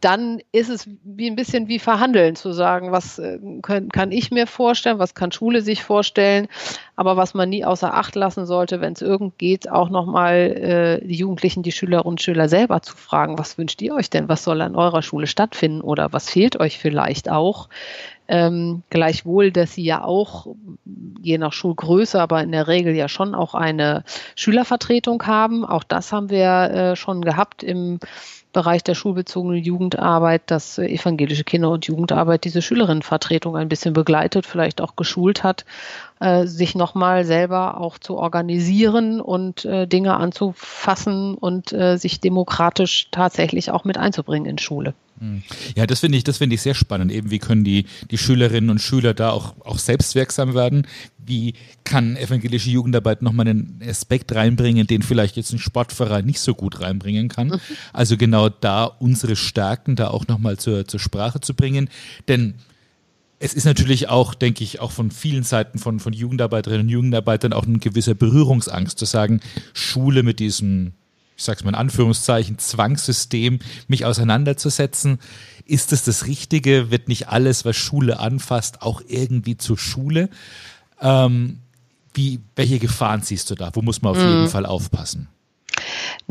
dann 0.00 0.40
ist 0.52 0.70
es 0.70 0.88
wie 1.04 1.28
ein 1.28 1.36
bisschen 1.36 1.68
wie 1.68 1.78
verhandeln, 1.78 2.36
zu 2.36 2.52
sagen, 2.52 2.92
was 2.92 3.18
äh, 3.18 3.38
können, 3.62 3.90
kann 3.90 4.12
ich 4.12 4.30
mir 4.30 4.46
vorstellen, 4.46 4.98
was 4.98 5.14
kann 5.14 5.32
Schule 5.32 5.62
sich 5.62 5.82
vorstellen, 5.82 6.48
aber 6.96 7.16
was 7.16 7.34
man 7.34 7.50
nie 7.50 7.64
außer 7.64 7.94
Acht 7.94 8.14
lassen 8.14 8.46
sollte, 8.46 8.80
wenn 8.80 8.94
es 8.94 9.02
irgend 9.02 9.38
geht, 9.38 9.70
auch 9.70 9.90
nochmal 9.90 11.00
äh, 11.02 11.06
die 11.06 11.16
Jugendlichen, 11.16 11.62
die 11.62 11.72
Schülerinnen 11.72 12.06
und 12.06 12.22
Schüler 12.22 12.48
selber 12.48 12.82
zu 12.82 12.96
fragen, 12.96 13.38
was 13.38 13.58
wünscht 13.58 13.82
ihr 13.82 13.94
euch 13.94 14.10
denn, 14.10 14.28
was 14.28 14.44
soll 14.44 14.62
an 14.62 14.76
eurer 14.76 15.02
Schule 15.02 15.26
stattfinden 15.26 15.80
oder 15.80 16.12
was 16.12 16.30
fehlt 16.30 16.58
euch 16.58 16.78
vielleicht 16.78 17.30
auch. 17.30 17.68
Ähm, 18.32 18.84
gleichwohl, 18.90 19.50
dass 19.50 19.74
sie 19.74 19.82
ja 19.82 20.04
auch, 20.04 20.46
je 21.20 21.36
nach 21.36 21.52
Schulgröße, 21.52 22.20
aber 22.20 22.40
in 22.42 22.52
der 22.52 22.68
Regel 22.68 22.94
ja 22.94 23.08
schon 23.08 23.34
auch 23.34 23.54
eine 23.54 24.04
Schülervertretung 24.36 25.26
haben. 25.26 25.64
Auch 25.64 25.82
das 25.82 26.12
haben 26.12 26.30
wir 26.30 26.46
äh, 26.70 26.96
schon 26.96 27.22
gehabt 27.22 27.64
im 27.64 27.98
Bereich 28.52 28.82
der 28.82 28.94
schulbezogenen 28.94 29.62
Jugendarbeit, 29.62 30.42
dass 30.46 30.78
äh, 30.78 30.86
evangelische 30.86 31.44
Kinder- 31.44 31.70
und 31.70 31.86
Jugendarbeit 31.86 32.44
diese 32.44 32.62
Schülerinnenvertretung 32.62 33.56
ein 33.56 33.68
bisschen 33.68 33.92
begleitet, 33.92 34.46
vielleicht 34.46 34.80
auch 34.80 34.96
geschult 34.96 35.42
hat, 35.42 35.64
äh, 36.20 36.46
sich 36.46 36.74
nochmal 36.74 37.24
selber 37.24 37.80
auch 37.80 37.98
zu 37.98 38.16
organisieren 38.16 39.20
und 39.20 39.64
äh, 39.64 39.86
Dinge 39.86 40.16
anzufassen 40.16 41.34
und 41.34 41.72
äh, 41.72 41.96
sich 41.96 42.20
demokratisch 42.20 43.08
tatsächlich 43.10 43.70
auch 43.70 43.84
mit 43.84 43.96
einzubringen 43.96 44.48
in 44.48 44.58
Schule. 44.58 44.94
Hm. 45.18 45.42
Ja, 45.76 45.86
das 45.86 46.00
finde 46.00 46.18
ich, 46.18 46.24
das 46.24 46.38
finde 46.38 46.54
ich 46.54 46.62
sehr 46.62 46.74
spannend. 46.74 47.12
Eben, 47.12 47.30
wie 47.30 47.38
können 47.38 47.64
die, 47.64 47.86
die 48.10 48.18
Schülerinnen 48.18 48.70
und 48.70 48.80
Schüler 48.80 49.14
da 49.14 49.30
auch, 49.30 49.54
auch 49.64 49.78
selbstwirksam 49.78 50.54
werden? 50.54 50.86
Wie 51.18 51.54
kann 51.84 52.16
evangelische 52.16 52.70
Jugendarbeit 52.70 53.22
nochmal 53.22 53.48
einen 53.48 53.80
Aspekt 53.86 54.34
reinbringen, 54.34 54.86
den 54.86 55.02
vielleicht 55.02 55.36
jetzt 55.36 55.52
ein 55.52 55.58
Sportverein 55.58 56.24
nicht 56.24 56.40
so 56.40 56.54
gut 56.54 56.80
reinbringen 56.80 57.28
kann? 57.28 57.48
Mhm. 57.48 57.60
Also 57.92 58.16
genau 58.16 58.48
da 58.48 58.84
unsere 58.84 59.36
Stärken 59.36 59.96
da 59.96 60.08
auch 60.08 60.26
nochmal 60.26 60.56
zur, 60.56 60.86
zur 60.86 61.00
Sprache 61.00 61.40
zu 61.40 61.54
bringen. 61.54 61.88
Denn 62.28 62.54
es 63.40 63.54
ist 63.54 63.64
natürlich 63.64 64.08
auch, 64.08 64.34
denke 64.34 64.62
ich, 64.62 64.80
auch 64.80 64.92
von 64.92 65.10
vielen 65.10 65.42
Seiten 65.42 65.78
von, 65.78 65.98
von 65.98 66.12
Jugendarbeiterinnen 66.12 66.86
und 66.86 66.90
Jugendarbeitern 66.90 67.54
auch 67.54 67.66
ein 67.66 67.80
gewisser 67.80 68.14
Berührungsangst 68.14 68.98
zu 68.98 69.06
sagen, 69.06 69.40
Schule 69.72 70.22
mit 70.22 70.38
diesem 70.38 70.92
ich 71.40 71.44
sage 71.44 71.60
es 71.60 71.64
mal 71.64 71.70
in 71.70 71.76
Anführungszeichen, 71.76 72.58
Zwangssystem, 72.58 73.60
mich 73.88 74.04
auseinanderzusetzen. 74.04 75.18
Ist 75.64 75.90
es 75.94 76.04
das 76.04 76.26
Richtige? 76.26 76.90
Wird 76.90 77.08
nicht 77.08 77.28
alles, 77.28 77.64
was 77.64 77.76
Schule 77.76 78.20
anfasst, 78.20 78.82
auch 78.82 79.00
irgendwie 79.08 79.56
zur 79.56 79.78
Schule? 79.78 80.28
Ähm, 81.00 81.60
wie, 82.12 82.40
welche 82.56 82.78
Gefahren 82.78 83.22
siehst 83.22 83.48
du 83.48 83.54
da? 83.54 83.70
Wo 83.72 83.80
muss 83.80 84.02
man 84.02 84.12
auf 84.12 84.22
mhm. 84.22 84.28
jeden 84.28 84.48
Fall 84.48 84.66
aufpassen? 84.66 85.28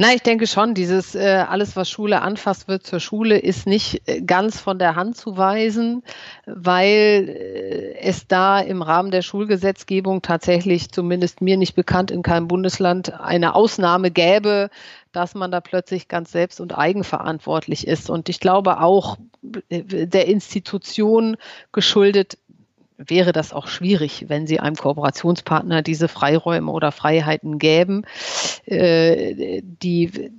Na, 0.02 0.14
ich 0.14 0.22
denke 0.22 0.48
schon, 0.48 0.76
dieses 0.76 1.14
äh, 1.14 1.44
alles, 1.46 1.76
was 1.76 1.90
Schule 1.90 2.22
anfasst, 2.22 2.70
wird 2.70 2.88
zur 2.88 3.02
Schule, 3.02 3.38
ist 3.38 3.68
nicht 3.68 4.08
äh, 4.08 4.22
ganz 4.22 4.58
von 4.58 4.80
der 4.80 4.96
Hand 4.96 5.18
zu 5.18 5.36
weisen, 5.36 6.04
weil 6.46 7.28
äh, 7.28 7.96
es 8.00 8.26
da 8.26 8.62
im 8.62 8.82
Rahmen 8.82 9.12
der 9.12 9.24
Schulgesetzgebung 9.24 10.22
tatsächlich, 10.22 10.90
zumindest 10.90 11.42
mir 11.42 11.58
nicht 11.58 11.76
bekannt, 11.76 12.12
in 12.12 12.22
keinem 12.22 12.48
Bundesland 12.48 13.20
eine 13.20 13.56
Ausnahme 13.56 14.10
gäbe, 14.10 14.70
dass 15.12 15.36
man 15.36 15.52
da 15.52 15.60
plötzlich 15.60 16.08
ganz 16.08 16.32
selbst 16.32 16.62
und 16.62 16.78
eigenverantwortlich 16.78 17.86
ist. 17.86 18.10
Und 18.10 18.30
ich 18.30 18.40
glaube 18.40 18.80
auch 18.80 19.18
äh, 19.68 19.84
der 20.08 20.28
Institution 20.28 21.36
geschuldet 21.74 22.38
wäre 23.00 23.32
das 23.32 23.54
auch 23.54 23.68
schwierig, 23.68 24.26
wenn 24.28 24.46
sie 24.46 24.60
einem 24.60 24.76
Kooperationspartner 24.76 25.82
diese 25.82 26.08
Freiräume 26.08 26.72
oder 26.72 26.92
Freiheiten 26.92 27.58
gäben. 27.58 28.06
Äh, 28.66 29.62
die, 29.64 30.32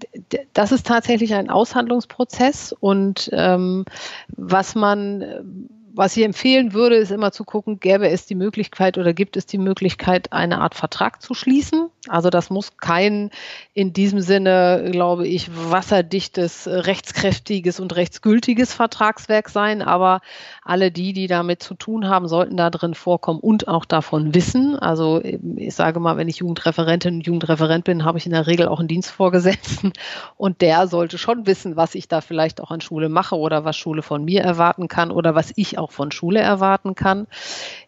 das 0.52 0.70
ist 0.70 0.86
tatsächlich 0.86 1.34
ein 1.34 1.48
Aushandlungsprozess 1.48 2.72
und 2.78 3.30
ähm, 3.32 3.84
was 4.28 4.74
man 4.74 5.68
was 5.92 6.16
ich 6.16 6.24
empfehlen 6.24 6.72
würde, 6.72 6.96
ist 6.96 7.10
immer 7.10 7.32
zu 7.32 7.44
gucken, 7.44 7.80
gäbe 7.80 8.08
es 8.08 8.24
die 8.26 8.34
Möglichkeit 8.34 8.96
oder 8.96 9.12
gibt 9.12 9.36
es 9.36 9.46
die 9.46 9.58
Möglichkeit, 9.58 10.32
eine 10.32 10.60
Art 10.60 10.74
Vertrag 10.74 11.20
zu 11.20 11.34
schließen. 11.34 11.90
Also 12.08 12.30
das 12.30 12.48
muss 12.48 12.78
kein 12.78 13.30
in 13.74 13.92
diesem 13.92 14.20
Sinne, 14.20 14.88
glaube 14.90 15.28
ich, 15.28 15.50
wasserdichtes, 15.70 16.66
rechtskräftiges 16.66 17.78
und 17.78 17.94
rechtsgültiges 17.94 18.72
Vertragswerk 18.72 19.50
sein. 19.50 19.82
Aber 19.82 20.22
alle 20.62 20.90
die, 20.90 21.12
die 21.12 21.26
damit 21.26 21.62
zu 21.62 21.74
tun 21.74 22.08
haben, 22.08 22.26
sollten 22.26 22.56
da 22.56 22.70
drin 22.70 22.94
vorkommen 22.94 23.40
und 23.40 23.68
auch 23.68 23.84
davon 23.84 24.34
wissen. 24.34 24.78
Also 24.78 25.20
ich 25.22 25.74
sage 25.74 26.00
mal, 26.00 26.16
wenn 26.16 26.28
ich 26.28 26.36
Jugendreferentin 26.36 27.16
und 27.16 27.26
Jugendreferent 27.26 27.84
bin, 27.84 28.04
habe 28.04 28.16
ich 28.16 28.24
in 28.24 28.32
der 28.32 28.46
Regel 28.46 28.68
auch 28.68 28.78
einen 28.78 28.88
Dienstvorgesetzten 28.88 29.92
und 30.38 30.62
der 30.62 30.88
sollte 30.88 31.18
schon 31.18 31.46
wissen, 31.46 31.76
was 31.76 31.94
ich 31.94 32.08
da 32.08 32.22
vielleicht 32.22 32.62
auch 32.62 32.70
an 32.70 32.80
Schule 32.80 33.10
mache 33.10 33.36
oder 33.36 33.66
was 33.66 33.76
Schule 33.76 34.00
von 34.00 34.24
mir 34.24 34.40
erwarten 34.40 34.88
kann 34.88 35.10
oder 35.10 35.34
was 35.34 35.52
ich 35.56 35.76
auch 35.76 35.90
von 35.90 36.12
Schule 36.12 36.40
erwarten 36.40 36.94
kann. 36.94 37.26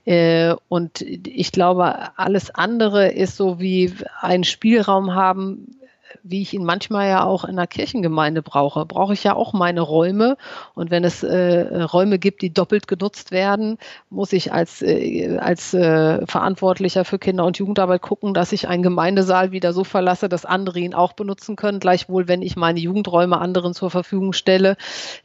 Äh, 0.04 0.54
und 0.68 1.00
ich 1.00 1.52
glaube, 1.52 2.18
alles 2.18 2.54
andere 2.54 3.08
ist 3.10 3.36
so 3.36 3.58
wie 3.58 3.94
ein 4.20 4.44
Spielraum 4.44 5.14
haben, 5.14 5.76
wie 6.24 6.42
ich 6.42 6.54
ihn 6.54 6.64
manchmal 6.64 7.08
ja 7.08 7.24
auch 7.24 7.44
in 7.44 7.56
der 7.56 7.66
Kirchengemeinde 7.66 8.42
brauche, 8.42 8.86
brauche 8.86 9.12
ich 9.12 9.24
ja 9.24 9.34
auch 9.34 9.52
meine 9.52 9.80
Räume. 9.80 10.36
Und 10.74 10.90
wenn 10.90 11.04
es 11.04 11.22
äh, 11.22 11.82
Räume 11.82 12.18
gibt, 12.18 12.42
die 12.42 12.52
doppelt 12.52 12.86
genutzt 12.86 13.32
werden, 13.32 13.78
muss 14.10 14.32
ich 14.32 14.52
als, 14.52 14.82
äh, 14.82 15.38
als 15.38 15.74
äh, 15.74 16.24
Verantwortlicher 16.26 17.04
für 17.04 17.18
Kinder- 17.18 17.44
und 17.44 17.58
Jugendarbeit 17.58 18.02
gucken, 18.02 18.34
dass 18.34 18.52
ich 18.52 18.68
einen 18.68 18.82
Gemeindesaal 18.82 19.52
wieder 19.52 19.72
so 19.72 19.84
verlasse, 19.84 20.28
dass 20.28 20.44
andere 20.44 20.78
ihn 20.78 20.94
auch 20.94 21.12
benutzen 21.12 21.56
können. 21.56 21.80
Gleichwohl, 21.80 22.28
wenn 22.28 22.42
ich 22.42 22.56
meine 22.56 22.80
Jugendräume 22.80 23.38
anderen 23.38 23.74
zur 23.74 23.90
Verfügung 23.90 24.32
stelle, 24.32 24.76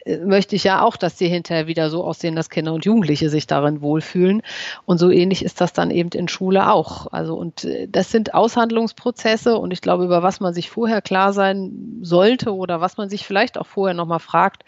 äh, 0.05 0.17
möchte 0.17 0.55
ich 0.55 0.63
ja 0.63 0.81
auch, 0.81 0.97
dass 0.97 1.17
sie 1.17 1.27
hinterher 1.27 1.67
wieder 1.67 1.89
so 1.89 2.03
aussehen, 2.03 2.35
dass 2.35 2.49
Kinder 2.49 2.73
und 2.73 2.85
Jugendliche 2.85 3.29
sich 3.29 3.45
darin 3.45 3.81
wohlfühlen. 3.81 4.41
Und 4.85 4.97
so 4.97 5.11
ähnlich 5.11 5.45
ist 5.45 5.61
das 5.61 5.73
dann 5.73 5.91
eben 5.91 6.09
in 6.13 6.27
Schule 6.27 6.71
auch. 6.71 7.07
Also, 7.11 7.35
und 7.35 7.65
äh, 7.65 7.87
das 7.87 8.11
sind 8.11 8.33
Aushandlungsprozesse 8.33 9.57
und 9.57 9.71
ich 9.71 9.81
glaube, 9.81 10.05
über 10.05 10.23
was 10.23 10.39
man 10.39 10.53
sich 10.53 10.69
vorher 10.87 11.01
klar 11.01 11.33
sein 11.33 11.99
sollte 12.01 12.55
oder 12.55 12.79
was 12.79 12.95
man 12.95 13.09
sich 13.09 13.27
vielleicht 13.27 13.57
auch 13.57 13.67
vorher 13.67 13.93
nochmal 13.93 14.19
fragt, 14.19 14.63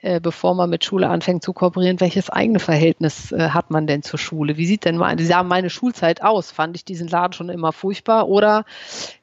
äh, 0.00 0.20
bevor 0.20 0.54
man 0.54 0.70
mit 0.70 0.84
Schule 0.84 1.08
anfängt 1.08 1.42
zu 1.42 1.52
kooperieren, 1.52 1.98
welches 1.98 2.30
eigene 2.30 2.60
Verhältnis 2.60 3.32
äh, 3.32 3.48
hat 3.50 3.72
man 3.72 3.88
denn 3.88 4.04
zur 4.04 4.20
Schule? 4.20 4.56
Wie 4.56 4.66
sieht 4.66 4.84
denn 4.84 4.96
meine, 4.96 5.20
ja, 5.20 5.42
meine 5.42 5.68
Schulzeit 5.68 6.22
aus? 6.22 6.52
Fand 6.52 6.76
ich 6.76 6.84
diesen 6.84 7.08
Laden 7.08 7.32
schon 7.32 7.48
immer 7.48 7.72
furchtbar 7.72 8.28
oder 8.28 8.64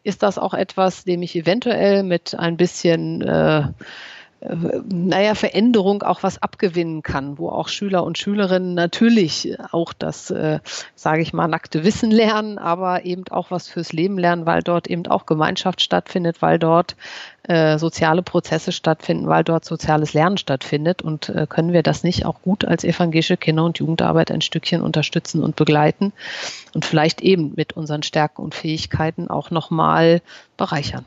ist 0.03 0.23
das 0.23 0.37
auch 0.37 0.53
etwas, 0.53 1.05
dem 1.05 1.21
ich 1.21 1.37
eventuell 1.37 2.03
mit 2.03 2.37
ein 2.37 2.57
bisschen 2.57 3.21
äh, 3.21 3.69
naja, 4.89 5.35
Veränderung 5.35 6.03
auch 6.03 6.23
was 6.23 6.41
abgewinnen 6.41 7.03
kann, 7.03 7.37
wo 7.37 7.49
auch 7.49 7.67
Schüler 7.67 8.03
und 8.03 8.17
Schülerinnen 8.17 8.73
natürlich 8.73 9.57
auch 9.71 9.93
das, 9.93 10.29
äh, 10.31 10.59
sage 10.95 11.21
ich 11.21 11.33
mal, 11.33 11.47
nackte 11.47 11.83
Wissen 11.83 12.11
lernen, 12.11 12.57
aber 12.57 13.05
eben 13.05 13.27
auch 13.29 13.51
was 13.51 13.67
fürs 13.67 13.93
Leben 13.93 14.17
lernen, 14.17 14.45
weil 14.45 14.61
dort 14.61 14.87
eben 14.87 15.07
auch 15.07 15.25
Gemeinschaft 15.25 15.81
stattfindet, 15.81 16.41
weil 16.41 16.59
dort 16.59 16.95
äh, 17.43 17.77
soziale 17.77 18.23
Prozesse 18.23 18.71
stattfinden, 18.71 19.27
weil 19.27 19.43
dort 19.43 19.65
soziales 19.65 20.13
Lernen 20.13 20.37
stattfindet. 20.37 21.01
Und 21.01 21.29
äh, 21.29 21.45
können 21.47 21.73
wir 21.73 21.83
das 21.83 22.03
nicht 22.03 22.25
auch 22.25 22.41
gut 22.41 22.65
als 22.65 22.83
evangelische 22.83 23.37
Kinder- 23.37 23.65
und 23.65 23.79
Jugendarbeit 23.79 24.31
ein 24.31 24.41
Stückchen 24.41 24.81
unterstützen 24.81 25.43
und 25.43 25.55
begleiten 25.55 26.13
und 26.73 26.85
vielleicht 26.85 27.21
eben 27.21 27.53
mit 27.55 27.73
unseren 27.73 28.03
Stärken 28.03 28.41
und 28.41 28.55
Fähigkeiten 28.55 29.29
auch 29.29 29.51
nochmal 29.51 30.21
bereichern? 30.57 31.05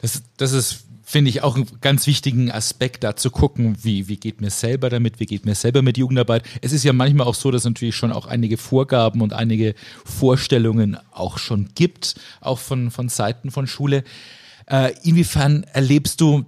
Das, 0.00 0.22
das 0.36 0.52
ist 0.52 0.84
finde 1.10 1.28
ich 1.28 1.42
auch 1.42 1.56
einen 1.56 1.66
ganz 1.80 2.06
wichtigen 2.06 2.52
Aspekt, 2.52 3.02
da 3.02 3.16
zu 3.16 3.32
gucken, 3.32 3.76
wie, 3.82 4.06
wie 4.06 4.16
geht 4.16 4.40
mir 4.40 4.50
selber 4.50 4.90
damit, 4.90 5.18
wie 5.18 5.26
geht 5.26 5.44
mir 5.44 5.56
selber 5.56 5.82
mit 5.82 5.98
Jugendarbeit. 5.98 6.44
Es 6.62 6.70
ist 6.70 6.84
ja 6.84 6.92
manchmal 6.92 7.26
auch 7.26 7.34
so, 7.34 7.50
dass 7.50 7.62
es 7.62 7.64
natürlich 7.64 7.96
schon 7.96 8.12
auch 8.12 8.26
einige 8.26 8.56
Vorgaben 8.56 9.20
und 9.20 9.32
einige 9.32 9.74
Vorstellungen 10.04 10.96
auch 11.10 11.38
schon 11.38 11.70
gibt, 11.74 12.14
auch 12.40 12.60
von, 12.60 12.92
von 12.92 13.08
Seiten 13.08 13.50
von 13.50 13.66
Schule. 13.66 14.04
Äh, 14.66 14.92
inwiefern 15.02 15.64
erlebst 15.72 16.20
du, 16.20 16.44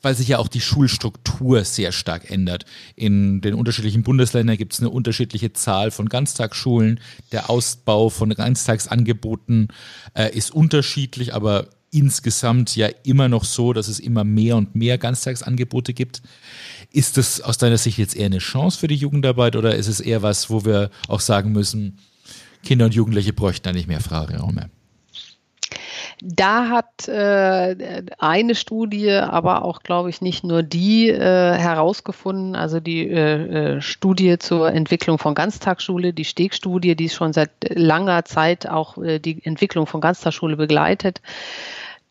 weil 0.00 0.14
sich 0.14 0.28
ja 0.28 0.38
auch 0.38 0.48
die 0.48 0.60
Schulstruktur 0.60 1.64
sehr 1.64 1.90
stark 1.90 2.30
ändert. 2.30 2.66
In 2.94 3.40
den 3.40 3.54
unterschiedlichen 3.54 4.04
Bundesländern 4.04 4.58
gibt 4.58 4.74
es 4.74 4.80
eine 4.80 4.90
unterschiedliche 4.90 5.54
Zahl 5.54 5.90
von 5.90 6.08
Ganztagsschulen. 6.08 7.00
Der 7.32 7.50
Ausbau 7.50 8.10
von 8.10 8.30
Ganztagsangeboten 8.30 9.68
äh, 10.14 10.30
ist 10.32 10.52
unterschiedlich, 10.52 11.34
aber 11.34 11.66
insgesamt 11.92 12.74
ja 12.74 12.88
immer 13.04 13.28
noch 13.28 13.44
so, 13.44 13.72
dass 13.72 13.86
es 13.86 14.00
immer 14.00 14.24
mehr 14.24 14.56
und 14.56 14.74
mehr 14.74 14.98
Ganztagsangebote 14.98 15.94
gibt. 15.94 16.22
Ist 16.90 17.16
das 17.16 17.40
aus 17.40 17.58
deiner 17.58 17.78
Sicht 17.78 17.98
jetzt 17.98 18.16
eher 18.16 18.26
eine 18.26 18.38
Chance 18.38 18.78
für 18.78 18.88
die 18.88 18.96
Jugendarbeit 18.96 19.54
oder 19.54 19.76
ist 19.76 19.88
es 19.88 20.00
eher 20.00 20.22
was, 20.22 20.50
wo 20.50 20.64
wir 20.64 20.90
auch 21.08 21.20
sagen 21.20 21.52
müssen, 21.52 21.98
Kinder 22.64 22.86
und 22.86 22.94
Jugendliche 22.94 23.32
bräuchten 23.32 23.64
da 23.64 23.72
nicht 23.72 23.88
mehr 23.88 24.00
Frageräume? 24.00 24.70
Da 26.24 26.68
hat 26.68 27.08
äh, 27.08 28.04
eine 28.16 28.54
Studie, 28.54 29.10
aber 29.10 29.64
auch, 29.64 29.82
glaube 29.82 30.08
ich, 30.08 30.20
nicht 30.20 30.44
nur 30.44 30.62
die 30.62 31.08
äh, 31.08 31.18
herausgefunden, 31.18 32.54
also 32.54 32.78
die 32.78 33.08
äh, 33.08 33.78
äh 33.78 33.80
Studie 33.80 34.38
zur 34.38 34.70
Entwicklung 34.70 35.18
von 35.18 35.34
Ganztagsschule, 35.34 36.12
die 36.12 36.24
Stegstudie, 36.24 36.94
die 36.94 37.08
schon 37.08 37.32
seit 37.32 37.50
langer 37.70 38.24
Zeit 38.24 38.68
auch 38.68 38.98
äh, 38.98 39.18
die 39.18 39.44
Entwicklung 39.44 39.88
von 39.88 40.00
Ganztagsschule 40.00 40.56
begleitet, 40.56 41.22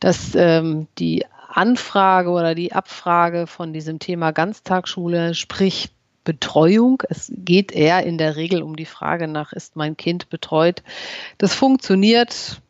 dass 0.02 0.36
ähm, 0.36 0.88
die 1.00 1.24
Anfrage 1.48 2.32
oder 2.32 2.54
die 2.54 2.74
Abfrage 2.74 3.48
von 3.48 3.72
diesem 3.72 4.00
Thema 4.00 4.32
Ganztagsschule, 4.32 5.36
sprich 5.36 5.90
Betreuung. 6.26 7.02
Es 7.08 7.32
geht 7.34 7.72
eher 7.72 8.06
in 8.06 8.18
der 8.18 8.36
Regel 8.36 8.62
um 8.62 8.76
die 8.76 8.86
Frage 8.86 9.30
nach, 9.30 9.54
ist 9.54 9.78
mein 9.78 9.96
Kind 9.96 10.30
betreut? 10.30 10.84
Das 11.38 11.54
funktioniert 11.54 12.62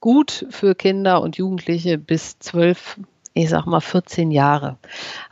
gut 0.00 0.46
für 0.50 0.74
Kinder 0.74 1.20
und 1.22 1.36
Jugendliche 1.36 1.98
bis 1.98 2.38
zwölf 2.38 2.98
ich 3.32 3.48
sag 3.48 3.64
mal 3.66 3.80
14 3.80 4.32
Jahre. 4.32 4.76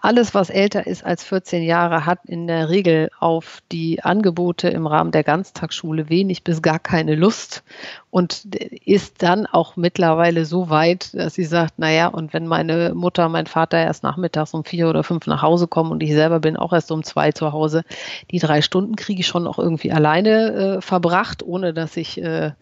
Alles, 0.00 0.32
was 0.32 0.50
älter 0.50 0.86
ist 0.86 1.04
als 1.04 1.24
14 1.24 1.64
Jahre, 1.64 2.06
hat 2.06 2.20
in 2.26 2.46
der 2.46 2.68
Regel 2.68 3.10
auf 3.18 3.58
die 3.72 4.04
Angebote 4.04 4.68
im 4.68 4.86
Rahmen 4.86 5.10
der 5.10 5.24
Ganztagsschule 5.24 6.08
wenig 6.08 6.44
bis 6.44 6.62
gar 6.62 6.78
keine 6.78 7.16
Lust 7.16 7.64
und 8.10 8.44
ist 8.54 9.22
dann 9.22 9.46
auch 9.46 9.76
mittlerweile 9.76 10.44
so 10.44 10.70
weit, 10.70 11.12
dass 11.14 11.34
sie 11.34 11.44
sagt, 11.44 11.80
naja, 11.80 12.06
und 12.06 12.32
wenn 12.32 12.46
meine 12.46 12.94
Mutter, 12.94 13.28
mein 13.28 13.46
Vater 13.46 13.78
erst 13.78 14.04
nachmittags 14.04 14.54
um 14.54 14.64
vier 14.64 14.88
oder 14.88 15.02
fünf 15.02 15.26
nach 15.26 15.42
Hause 15.42 15.66
kommen 15.66 15.90
und 15.90 16.02
ich 16.02 16.12
selber 16.12 16.38
bin 16.38 16.56
auch 16.56 16.72
erst 16.72 16.92
um 16.92 17.02
zwei 17.02 17.32
zu 17.32 17.52
Hause, 17.52 17.82
die 18.30 18.38
drei 18.38 18.62
Stunden 18.62 18.94
kriege 18.94 19.20
ich 19.20 19.26
schon 19.26 19.48
auch 19.48 19.58
irgendwie 19.58 19.90
alleine 19.90 20.52
äh, 20.52 20.80
verbracht, 20.80 21.42
ohne 21.42 21.74
dass 21.74 21.96
ich 21.96 22.22
äh, 22.22 22.52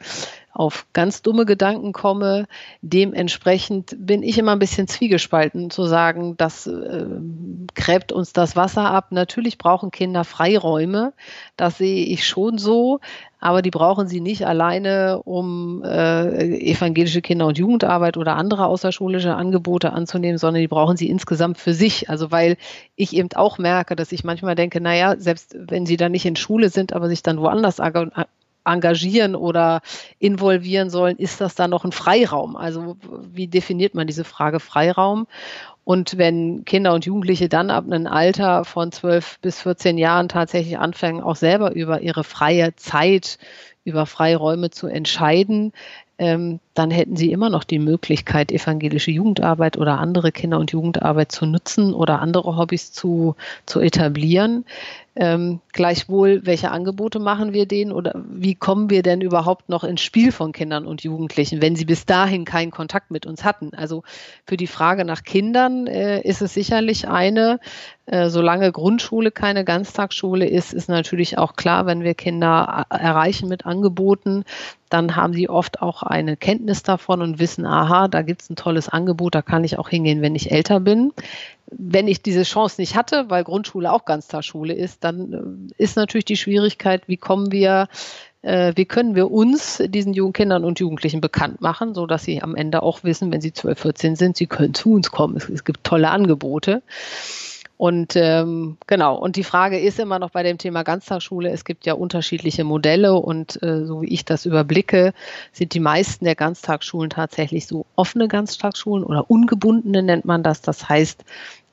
auf 0.57 0.87
ganz 0.95 1.21
dumme 1.21 1.45
Gedanken 1.45 1.93
komme. 1.93 2.47
Dementsprechend 2.81 3.95
bin 3.99 4.23
ich 4.23 4.39
immer 4.39 4.53
ein 4.53 4.59
bisschen 4.59 4.89
zwiegespalten 4.89 5.71
zu 5.71 5.85
sagen, 5.85 6.37
das 6.39 6.67
äh, 6.67 7.05
gräbt 7.75 8.11
uns 8.11 8.33
das 8.33 8.57
Wasser 8.57 8.91
ab. 8.91 9.09
Natürlich 9.11 9.59
brauchen 9.59 9.91
Kinder 9.91 10.25
Freiräume. 10.25 11.13
Das 11.57 11.77
sehe 11.77 12.07
ich 12.07 12.27
schon 12.27 12.57
so. 12.57 13.01
Aber 13.39 13.61
die 13.61 13.71
brauchen 13.71 14.09
sie 14.09 14.21
nicht 14.21 14.47
alleine, 14.47 15.21
um 15.23 15.85
äh, 15.85 16.59
evangelische 16.71 17.21
Kinder- 17.21 17.47
und 17.47 17.59
Jugendarbeit 17.59 18.17
oder 18.17 18.35
andere 18.37 18.65
außerschulische 18.65 19.35
Angebote 19.35 19.93
anzunehmen, 19.93 20.39
sondern 20.39 20.63
die 20.63 20.69
brauchen 20.69 20.97
sie 20.97 21.11
insgesamt 21.11 21.59
für 21.59 21.75
sich. 21.75 22.09
Also 22.09 22.31
weil 22.31 22.57
ich 22.97 23.15
eben 23.15 23.29
auch 23.35 23.59
merke, 23.59 23.95
dass 23.95 24.11
ich 24.11 24.25
manchmal 24.25 24.55
denke, 24.55 24.81
naja, 24.81 25.17
selbst 25.19 25.55
wenn 25.59 25.85
sie 25.85 25.99
dann 25.99 26.13
nicht 26.13 26.25
in 26.25 26.35
Schule 26.35 26.71
sind, 26.71 26.95
aber 26.95 27.09
sich 27.09 27.23
dann 27.23 27.39
woanders 27.39 27.79
engagieren 28.67 29.35
oder 29.35 29.81
involvieren 30.19 30.91
sollen, 30.91 31.17
ist 31.17 31.41
das 31.41 31.55
dann 31.55 31.71
noch 31.71 31.85
ein 31.85 31.93
Freiraum? 31.93 32.57
Also 32.57 32.97
wie 33.33 33.47
definiert 33.47 33.95
man 33.95 34.07
diese 34.07 34.25
Frage 34.25 34.61
Freiraum? 34.61 35.27
Und 35.85 36.19
wenn 36.19 36.65
Kinder 36.65 36.95
und 36.95 37.07
Jugendliche 37.07 37.49
dann 37.49 37.71
ab 37.71 37.85
einem 37.85 38.09
Alter 38.09 38.65
von 38.65 38.91
12 38.91 39.39
bis 39.39 39.63
14 39.63 39.99
Jahren 39.99 40.29
tatsächlich 40.29 40.79
anfangen, 40.79 41.23
auch 41.23 41.37
selber 41.37 41.77
über 41.77 42.03
ihre 42.03 42.25
freie 42.25 42.75
Zeit, 42.75 43.39
über 43.85 44.05
Freiräume 44.05 44.71
zu 44.71 44.89
entscheiden, 44.89 45.73
ähm, 46.19 46.61
dann 46.75 46.91
hätten 46.91 47.17
sie 47.17 47.31
immer 47.31 47.51
noch 47.51 47.65
die 47.65 47.79
Möglichkeit, 47.79 48.51
evangelische 48.51 49.11
Jugendarbeit 49.11 49.77
oder 49.77 49.99
andere 49.99 50.33
Kinder- 50.33 50.59
und 50.59 50.73
Jugendarbeit 50.73 51.31
zu 51.31 51.47
nutzen 51.47 51.93
oder 51.93 52.21
andere 52.21 52.57
Hobbys 52.57 52.93
zu, 52.93 53.37
zu 53.67 53.81
etablieren. 53.81 54.65
Ähm, 55.19 55.61
gleichwohl, 55.73 56.43
welche 56.45 56.71
Angebote 56.71 57.19
machen 57.19 57.55
wir 57.55 57.65
denen 57.65 57.91
oder 57.91 58.13
wie 58.29 58.55
kommen 58.55 58.91
wir 58.91 59.03
denn 59.03 59.23
überhaupt 59.23 59.71
noch 59.71 59.83
ins 59.83 60.03
Spiel 60.03 60.31
von 60.31 60.53
Kindern 60.53 60.87
und 60.87 61.03
Jugendlichen, 61.05 61.63
wenn 61.63 61.75
sie 61.75 61.87
bis 61.87 62.05
dahin 62.05 62.45
keinen 62.45 62.71
Kontakt 62.71 63.11
mit 63.11 63.25
uns 63.25 63.43
hatten? 63.43 63.73
Also 63.75 64.03
für 64.45 64.59
die 64.59 64.67
Frage 64.67 65.07
nach 65.07 65.25
Kindern 65.25 65.87
äh, 65.87 66.21
ist 66.21 66.43
es 66.43 66.53
sicherlich 66.53 67.09
eine, 67.09 67.61
äh, 68.05 68.29
solange 68.29 68.71
Grundschule 68.73 69.31
keine 69.31 69.65
Ganztagsschule 69.65 70.47
ist, 70.47 70.75
ist 70.75 70.91
natürlich 70.91 71.39
auch 71.39 71.57
klar, 71.57 71.87
wenn 71.87 72.03
wir 72.03 72.13
Kinder 72.13 72.85
erreichen 72.91 73.49
mit 73.49 73.65
Angeboten, 73.65 74.45
dann 74.91 75.17
haben 75.17 75.33
sie 75.33 75.49
oft 75.49 75.81
auch 75.81 76.03
eine 76.03 76.37
Kenntnis 76.37 76.83
davon 76.83 77.23
und 77.23 77.39
wissen, 77.39 77.65
aha, 77.65 78.09
da 78.09 78.21
gibt 78.21 78.43
es 78.43 78.51
ein 78.51 78.57
tolles 78.57 78.91
Angebot, 78.91 79.35
da 79.35 79.41
kann 79.41 79.65
ich 79.65 79.79
auch 79.79 79.89
hingehen, 79.89 80.21
wenn 80.21 80.35
ich 80.35 80.53
älter 80.53 80.79
bin 80.79 81.13
wenn 81.71 82.09
ich 82.09 82.23
diese 82.23 82.45
Chance 82.45 82.81
nicht 82.81 82.95
hatte, 82.95 83.29
weil 83.29 83.45
Grundschule 83.45 83.93
auch 83.93 84.05
Ganztagsschule 84.05 84.75
ist, 84.75 85.05
dann 85.05 85.69
äh, 85.79 85.83
ist 85.83 85.97
natürlich 85.97 86.25
die 86.25 86.37
Schwierigkeit, 86.37 87.09
wie 87.09 87.17
kommen 87.17 87.51
wir, 87.51 87.89
äh, 88.43 88.73
wie 88.77 88.85
können 88.85 89.15
wir 89.15 89.31
uns 89.31 89.83
diesen 89.89 90.15
jungen 90.15 90.33
Kindern 90.33 90.65
und 90.65 90.79
Jugendlichen 90.79 91.21
bekannt 91.21 91.61
machen, 91.61 91.95
so 91.95 92.07
dass 92.07 92.25
sie 92.25 92.43
am 92.43 92.55
Ende 92.55 92.83
auch 92.83 93.03
wissen, 93.05 93.33
wenn 93.33 93.41
sie 93.41 93.53
12, 93.53 93.79
14 93.81 94.17
sind, 94.17 94.37
sie 94.37 94.47
können 94.47 94.75
zu 94.75 94.93
uns 94.93 95.11
kommen. 95.11 95.37
Es, 95.37 95.49
es 95.49 95.65
gibt 95.65 95.85
tolle 95.85 96.11
Angebote. 96.11 96.83
Und 97.79 98.17
ähm, 98.17 98.79
genau, 98.87 99.17
und 99.17 99.37
die 99.37 99.45
Frage 99.45 99.79
ist 99.79 99.99
immer 99.99 100.19
noch 100.19 100.31
bei 100.31 100.43
dem 100.43 100.57
Thema 100.57 100.83
Ganztagsschule, 100.83 101.51
es 101.51 101.65
gibt 101.65 101.85
ja 101.85 101.93
unterschiedliche 101.93 102.65
Modelle 102.65 103.15
und 103.15 103.63
äh, 103.63 103.85
so 103.85 104.01
wie 104.01 104.09
ich 104.09 104.25
das 104.25 104.47
überblicke, 104.47 105.13
sind 105.53 105.75
die 105.75 105.81
meisten 105.81 106.25
der 106.25 106.37
Ganztagsschulen 106.37 107.11
tatsächlich 107.11 107.67
so 107.67 107.85
offene 107.95 108.29
Ganztagsschulen 108.29 109.05
oder 109.05 109.31
ungebundene 109.31 110.03
nennt 110.03 110.25
man 110.25 110.43
das. 110.43 110.63
Das 110.63 110.89
heißt, 110.89 111.23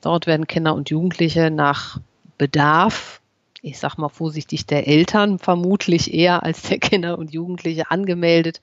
dort 0.02 0.26
werden 0.26 0.46
Kinder 0.46 0.74
und 0.74 0.90
Jugendliche 0.90 1.50
nach 1.50 2.00
Bedarf, 2.36 3.22
ich 3.62 3.78
sag 3.78 3.96
mal 3.96 4.10
vorsichtig, 4.10 4.66
der 4.66 4.86
Eltern 4.86 5.38
vermutlich 5.38 6.12
eher 6.12 6.42
als 6.42 6.62
der 6.62 6.78
Kinder 6.80 7.18
und 7.18 7.32
Jugendliche 7.32 7.90
angemeldet 7.90 8.60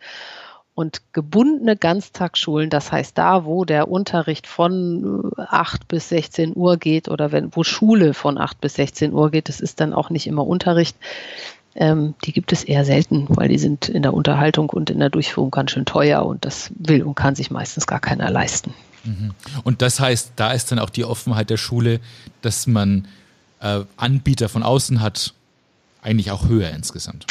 und 0.81 1.01
gebundene 1.13 1.77
Ganztagsschulen, 1.77 2.69
das 2.69 2.91
heißt 2.91 3.17
da, 3.17 3.45
wo 3.45 3.65
der 3.65 3.87
Unterricht 3.87 4.47
von 4.47 5.31
8 5.37 5.87
bis 5.87 6.09
16 6.09 6.53
Uhr 6.55 6.77
geht 6.77 7.07
oder 7.07 7.31
wenn, 7.31 7.55
wo 7.55 7.63
Schule 7.63 8.13
von 8.13 8.37
8 8.37 8.59
bis 8.59 8.73
16 8.73 9.13
Uhr 9.13 9.29
geht, 9.29 9.47
das 9.47 9.61
ist 9.61 9.79
dann 9.79 9.93
auch 9.93 10.09
nicht 10.09 10.27
immer 10.27 10.45
Unterricht. 10.45 10.97
Ähm, 11.75 12.15
die 12.25 12.33
gibt 12.33 12.51
es 12.51 12.63
eher 12.63 12.83
selten, 12.83 13.27
weil 13.29 13.47
die 13.47 13.59
sind 13.59 13.87
in 13.87 14.01
der 14.01 14.13
Unterhaltung 14.13 14.69
und 14.69 14.89
in 14.89 14.99
der 14.99 15.09
Durchführung 15.09 15.51
ganz 15.51 15.71
schön 15.71 15.85
teuer 15.85 16.25
und 16.25 16.43
das 16.43 16.71
will 16.75 17.03
und 17.03 17.15
kann 17.15 17.35
sich 17.35 17.51
meistens 17.51 17.87
gar 17.87 17.99
keiner 17.99 18.29
leisten. 18.29 18.73
Mhm. 19.03 19.33
Und 19.63 19.81
das 19.81 19.99
heißt, 19.99 20.33
da 20.35 20.51
ist 20.51 20.71
dann 20.71 20.79
auch 20.79 20.89
die 20.89 21.05
Offenheit 21.05 21.49
der 21.49 21.57
Schule, 21.57 21.99
dass 22.41 22.67
man 22.67 23.07
äh, 23.61 23.81
Anbieter 23.95 24.49
von 24.49 24.63
außen 24.63 24.99
hat, 24.99 25.33
eigentlich 26.01 26.31
auch 26.31 26.49
höher 26.49 26.71
insgesamt. 26.71 27.27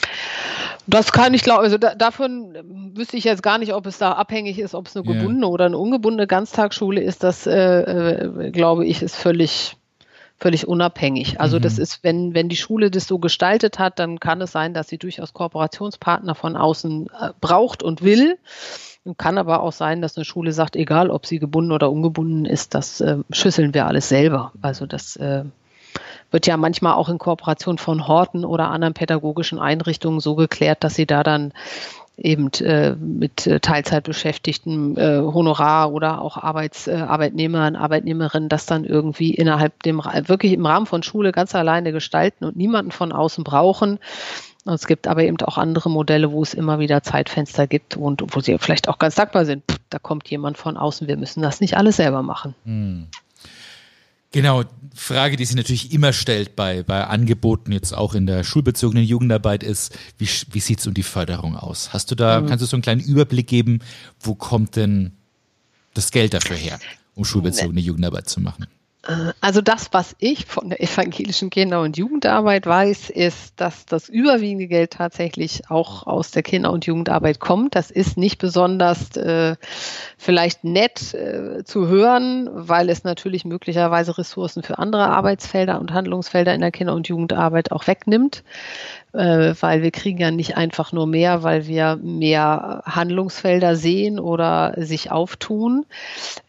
Das 0.86 1.12
kann 1.12 1.34
ich 1.34 1.42
glaube, 1.42 1.62
also 1.62 1.78
da, 1.78 1.94
davon 1.94 2.56
wüsste 2.94 3.16
ich 3.16 3.24
jetzt 3.24 3.42
gar 3.42 3.58
nicht, 3.58 3.74
ob 3.74 3.86
es 3.86 3.98
da 3.98 4.12
abhängig 4.12 4.58
ist, 4.58 4.74
ob 4.74 4.86
es 4.86 4.96
eine 4.96 5.04
gebundene 5.04 5.46
yeah. 5.46 5.52
oder 5.52 5.66
eine 5.66 5.78
ungebundene 5.78 6.26
Ganztagsschule 6.26 7.00
ist. 7.00 7.22
Das 7.22 7.46
äh, 7.46 7.52
äh, 7.54 8.50
glaube 8.50 8.86
ich 8.86 9.02
ist 9.02 9.16
völlig 9.16 9.76
völlig 10.40 10.66
unabhängig. 10.66 11.38
Also 11.38 11.58
mhm. 11.58 11.62
das 11.62 11.78
ist, 11.78 12.02
wenn, 12.02 12.34
wenn 12.34 12.48
die 12.48 12.56
Schule 12.56 12.90
das 12.90 13.06
so 13.06 13.18
gestaltet 13.18 13.78
hat, 13.78 13.98
dann 13.98 14.18
kann 14.18 14.40
es 14.40 14.52
sein, 14.52 14.74
dass 14.74 14.88
sie 14.88 14.98
durchaus 14.98 15.34
Kooperationspartner 15.34 16.34
von 16.34 16.56
außen 16.56 17.08
äh, 17.08 17.30
braucht 17.40 17.82
und 17.82 18.02
will. 18.02 18.38
Und 19.04 19.16
kann 19.16 19.38
aber 19.38 19.62
auch 19.62 19.72
sein, 19.72 20.02
dass 20.02 20.16
eine 20.16 20.24
Schule 20.24 20.52
sagt, 20.52 20.76
egal 20.76 21.10
ob 21.10 21.24
sie 21.26 21.38
gebunden 21.38 21.72
oder 21.72 21.90
ungebunden 21.90 22.44
ist, 22.44 22.74
das 22.74 23.00
äh, 23.00 23.18
schüsseln 23.30 23.74
wir 23.74 23.86
alles 23.86 24.08
selber. 24.08 24.52
Also 24.60 24.86
das 24.86 25.16
äh, 25.16 25.44
wird 26.30 26.46
ja 26.46 26.56
manchmal 26.56 26.94
auch 26.94 27.08
in 27.08 27.18
Kooperation 27.18 27.78
von 27.78 28.06
Horten 28.06 28.44
oder 28.44 28.70
anderen 28.70 28.94
pädagogischen 28.94 29.58
Einrichtungen 29.58 30.20
so 30.20 30.34
geklärt, 30.34 30.84
dass 30.84 30.94
sie 30.94 31.06
da 31.06 31.22
dann 31.22 31.52
eben 32.20 32.50
äh, 32.60 32.94
mit 32.96 33.46
äh, 33.46 33.60
Teilzeitbeschäftigten 33.60 34.96
äh, 34.96 35.20
Honorar 35.20 35.92
oder 35.92 36.20
auch 36.20 36.36
Arbeits, 36.36 36.86
äh, 36.86 36.94
Arbeitnehmern, 36.94 37.76
Arbeitnehmerinnen 37.76 38.48
das 38.48 38.66
dann 38.66 38.84
irgendwie 38.84 39.34
innerhalb 39.34 39.82
dem 39.82 39.98
wirklich 40.26 40.52
im 40.52 40.66
Rahmen 40.66 40.86
von 40.86 41.02
Schule 41.02 41.32
ganz 41.32 41.54
alleine 41.54 41.92
gestalten 41.92 42.44
und 42.44 42.56
niemanden 42.56 42.90
von 42.90 43.12
außen 43.12 43.42
brauchen. 43.42 43.98
Und 44.66 44.74
es 44.74 44.86
gibt 44.86 45.08
aber 45.08 45.22
eben 45.22 45.40
auch 45.40 45.56
andere 45.56 45.88
Modelle, 45.88 46.32
wo 46.32 46.42
es 46.42 46.52
immer 46.52 46.78
wieder 46.78 47.02
Zeitfenster 47.02 47.66
gibt 47.66 47.96
und 47.96 48.22
wo 48.28 48.40
sie 48.40 48.58
vielleicht 48.58 48.88
auch 48.88 48.98
ganz 48.98 49.14
dankbar 49.14 49.46
sind. 49.46 49.64
Pff, 49.70 49.78
da 49.88 49.98
kommt 49.98 50.28
jemand 50.28 50.58
von 50.58 50.76
außen, 50.76 51.08
wir 51.08 51.16
müssen 51.16 51.40
das 51.40 51.60
nicht 51.60 51.76
alles 51.78 51.96
selber 51.96 52.22
machen. 52.22 52.54
Hm. 52.64 53.06
Genau, 54.32 54.64
Frage, 54.94 55.36
die 55.36 55.44
sich 55.44 55.56
natürlich 55.56 55.92
immer 55.92 56.12
stellt 56.12 56.54
bei, 56.54 56.82
bei 56.82 57.04
Angeboten, 57.04 57.72
jetzt 57.72 57.92
auch 57.92 58.14
in 58.14 58.26
der 58.26 58.44
schulbezogenen 58.44 59.04
Jugendarbeit, 59.04 59.62
ist, 59.62 59.96
wie, 60.18 60.28
wie 60.52 60.60
sieht 60.60 60.80
es 60.80 60.86
um 60.86 60.94
die 60.94 61.02
Förderung 61.02 61.56
aus? 61.56 61.92
Hast 61.92 62.10
du 62.10 62.14
da, 62.14 62.40
mhm. 62.40 62.46
kannst 62.46 62.62
du 62.62 62.66
so 62.66 62.76
einen 62.76 62.82
kleinen 62.82 63.00
Überblick 63.00 63.48
geben, 63.48 63.80
wo 64.20 64.34
kommt 64.34 64.76
denn 64.76 65.12
das 65.94 66.12
Geld 66.12 66.34
dafür 66.34 66.56
her, 66.56 66.78
um 67.14 67.24
schulbezogene 67.24 67.80
Jugendarbeit 67.80 68.28
zu 68.28 68.40
machen? 68.40 68.66
Äh, 69.06 69.32
also 69.40 69.60
das, 69.60 69.88
was 69.92 70.14
ich 70.18 70.46
von 70.46 70.70
der 70.70 70.82
evangelischen 70.82 71.50
Kinder- 71.50 71.80
und 71.80 71.96
Jugendarbeit 71.96 72.66
weiß, 72.66 73.10
ist, 73.10 73.60
dass 73.60 73.86
das 73.86 74.08
überwiegende 74.08 74.66
Geld 74.66 74.92
tatsächlich 74.92 75.70
auch 75.70 76.06
aus 76.06 76.30
der 76.30 76.42
Kinder- 76.42 76.72
und 76.72 76.86
Jugendarbeit 76.86 77.40
kommt. 77.40 77.74
Das 77.74 77.90
ist 77.90 78.16
nicht 78.16 78.38
besonders 78.38 79.16
äh, 79.16 79.56
vielleicht 80.18 80.64
nett 80.64 81.14
äh, 81.14 81.64
zu 81.64 81.88
hören, 81.88 82.48
weil 82.52 82.90
es 82.90 83.04
natürlich 83.04 83.44
möglicherweise 83.44 84.18
Ressourcen 84.18 84.62
für 84.62 84.78
andere 84.78 85.08
Arbeitsfelder 85.08 85.80
und 85.80 85.92
Handlungsfelder 85.92 86.54
in 86.54 86.60
der 86.60 86.72
Kinder- 86.72 86.94
und 86.94 87.08
Jugendarbeit 87.08 87.72
auch 87.72 87.86
wegnimmt 87.86 88.42
äh, 89.12 89.54
weil 89.60 89.82
wir 89.82 89.90
kriegen 89.90 90.18
ja 90.18 90.30
nicht 90.30 90.56
einfach 90.56 90.92
nur 90.92 91.06
mehr, 91.06 91.42
weil 91.42 91.66
wir 91.66 91.98
mehr 92.02 92.82
Handlungsfelder 92.84 93.76
sehen 93.76 94.18
oder 94.18 94.74
sich 94.76 95.10
auftun. 95.10 95.86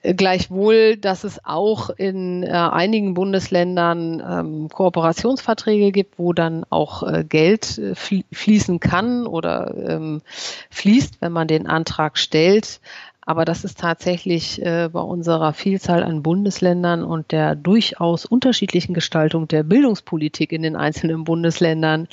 Äh, 0.02 0.14
gleichwohl, 0.14 0.98
dass 0.98 1.24
es 1.24 1.44
auch 1.44 1.90
in 1.90 2.44
äh, 2.44 2.50
einigen 2.50 3.14
Bundesländern 3.14 4.22
ähm, 4.28 4.70
Kooperationsverträge 4.70 5.92
gibt, 5.92 6.20
wo 6.20 6.34
dann 6.34 6.66
auch 6.70 7.04
äh, 7.04 7.24
Geld 7.24 7.78
äh, 7.78 7.96
fließen 7.96 8.80
kann 8.80 9.26
oder 9.26 9.74
ähm, 9.78 10.22
fließt, 10.70 11.22
wenn 11.22 11.32
man 11.32 11.48
den 11.48 11.68
Antrag 11.68 12.18
stellt. 12.18 12.80
Aber 13.24 13.46
das 13.46 13.64
ist 13.64 13.80
tatsächlich 13.80 14.62
äh, 14.66 14.90
bei 14.92 15.00
unserer 15.00 15.54
Vielzahl 15.54 16.04
an 16.04 16.24
Bundesländern 16.24 17.04
und 17.04 17.32
der 17.32 17.56
durchaus 17.56 18.26
unterschiedlichen 18.26 18.96
Gestaltung 18.96 19.48
der 19.48 19.62
Bildungspolitik 19.62 20.52
in 20.52 20.64
den 20.64 20.76
einzelnen 20.76 21.24
Bundesländern 21.24 22.08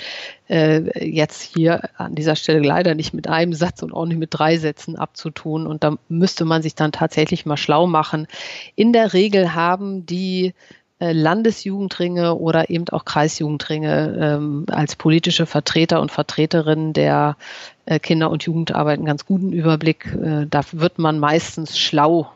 äh, 0.48 1.08
jetzt 1.08 1.42
hier 1.42 1.88
an 1.96 2.14
dieser 2.14 2.36
Stelle 2.36 2.60
leider 2.60 2.94
nicht 2.94 3.14
mit 3.14 3.26
einem 3.26 3.54
Satz 3.54 3.82
und 3.82 3.92
auch 3.92 4.04
nicht 4.04 4.18
mit 4.18 4.30
drei 4.32 4.58
Sätzen 4.58 4.96
abzutun. 4.96 5.66
Und 5.66 5.82
da 5.82 5.96
müsste 6.08 6.44
man 6.44 6.60
sich 6.60 6.74
dann 6.74 6.92
tatsächlich 6.92 7.46
mal 7.46 7.56
schlau 7.56 7.86
machen. 7.86 8.26
In 8.74 8.92
der 8.92 9.14
Regel 9.14 9.54
haben 9.54 10.04
die 10.04 10.52
äh, 11.00 11.12
Landesjugendringe 11.12 12.34
oder 12.34 12.70
eben 12.70 12.88
auch 12.88 13.04
Kreisjugendringe 13.04 14.18
ähm, 14.20 14.66
als 14.68 14.96
politische 14.96 15.46
Vertreter 15.46 16.00
und 16.00 16.10
Vertreterinnen 16.10 16.92
der 16.92 17.36
Kinder- 17.98 18.30
und 18.30 18.42
Jugendarbeit 18.44 18.98
einen 18.98 19.06
ganz 19.06 19.24
guten 19.24 19.52
Überblick. 19.52 20.06
Äh, 20.14 20.46
da 20.48 20.62
wird 20.72 20.98
man 20.98 21.18
meistens 21.18 21.78
schlau 21.78 22.30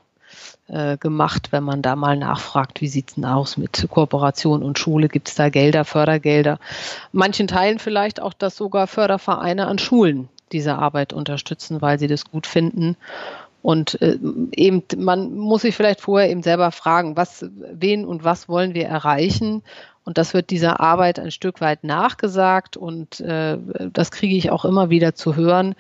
äh, 0.69 0.97
gemacht, 0.97 1.49
wenn 1.51 1.65
man 1.65 1.83
da 1.83 1.97
mal 1.97 2.17
nachfragt, 2.17 2.81
wie 2.81 2.88
sieht's 2.88 3.17
denn 3.17 3.25
aus 3.25 3.57
mit 3.57 3.87
Kooperation 3.91 4.62
und 4.62 4.79
Schule, 4.79 5.09
gibt 5.09 5.29
es 5.29 5.35
da 5.35 5.51
Gelder, 5.51 5.85
Fördergelder. 5.85 6.59
Manchen 7.12 7.47
Teilen 7.47 7.79
vielleicht 7.79 8.21
auch, 8.21 8.33
dass 8.33 8.57
sogar 8.57 8.87
Fördervereine 8.87 9.67
an 9.67 9.79
Schulen 9.79 10.29
diese 10.53 10.77
Arbeit 10.77 11.12
unterstützen, 11.12 11.83
weil 11.83 11.99
sie 11.99 12.07
das 12.07 12.25
gut 12.25 12.47
finden. 12.47 12.97
Und 13.62 14.01
äh, 14.03 14.19
eben, 14.57 14.83
man 14.97 15.35
muss 15.35 15.62
sich 15.62 15.77
vielleicht 15.77 16.01
vorher 16.01 16.31
eben 16.31 16.43
selber 16.43 16.73
fragen, 16.73 17.17
was, 17.17 17.45
wen 17.73 18.05
und 18.05 18.25
was 18.25 18.49
wollen 18.49 18.75
wir 18.75 18.87
erreichen? 18.87 19.62
Und 20.05 20.19
das 20.19 20.35
wird 20.35 20.51
dieser 20.51 20.81
Arbeit 20.81 21.19
ein 21.19 21.31
Stück 21.31 21.61
weit 21.61 21.85
nachgesagt 21.85 22.77
und 22.77 23.21
äh, 23.21 23.59
das 23.93 24.11
kriege 24.11 24.37
ich 24.37 24.51
auch 24.51 24.65
immer 24.65 24.91
wieder 24.91 25.15
zu 25.15 25.37
hören, 25.37 25.75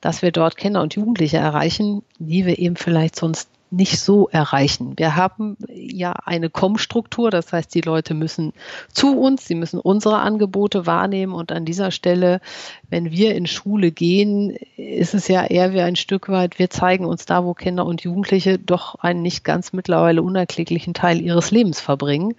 dass 0.00 0.22
wir 0.22 0.32
dort 0.32 0.56
Kinder 0.56 0.82
und 0.82 0.94
Jugendliche 0.94 1.36
erreichen, 1.36 2.02
die 2.18 2.46
wir 2.46 2.58
eben 2.58 2.76
vielleicht 2.76 3.16
sonst 3.16 3.48
nicht 3.70 4.00
so 4.00 4.28
erreichen. 4.28 4.94
Wir 4.96 5.14
haben 5.14 5.56
ja 5.68 6.12
eine 6.24 6.50
Kommstruktur, 6.50 7.30
das 7.30 7.52
heißt, 7.52 7.72
die 7.74 7.82
Leute 7.82 8.14
müssen 8.14 8.52
zu 8.92 9.16
uns, 9.16 9.46
sie 9.46 9.54
müssen 9.54 9.78
unsere 9.78 10.18
Angebote 10.18 10.86
wahrnehmen 10.86 11.32
und 11.32 11.52
an 11.52 11.64
dieser 11.64 11.92
Stelle, 11.92 12.40
wenn 12.88 13.12
wir 13.12 13.34
in 13.36 13.46
Schule 13.46 13.92
gehen, 13.92 14.56
ist 14.76 15.14
es 15.14 15.28
ja 15.28 15.44
eher 15.44 15.72
wie 15.72 15.80
ein 15.80 15.96
Stück 15.96 16.28
weit, 16.28 16.58
wir 16.58 16.70
zeigen 16.70 17.04
uns 17.04 17.26
da, 17.26 17.44
wo 17.44 17.54
Kinder 17.54 17.86
und 17.86 18.02
Jugendliche 18.02 18.58
doch 18.58 18.96
einen 18.96 19.22
nicht 19.22 19.44
ganz 19.44 19.72
mittlerweile 19.72 20.22
unerkläglichen 20.22 20.92
Teil 20.92 21.20
ihres 21.20 21.52
Lebens 21.52 21.80
verbringen. 21.80 22.34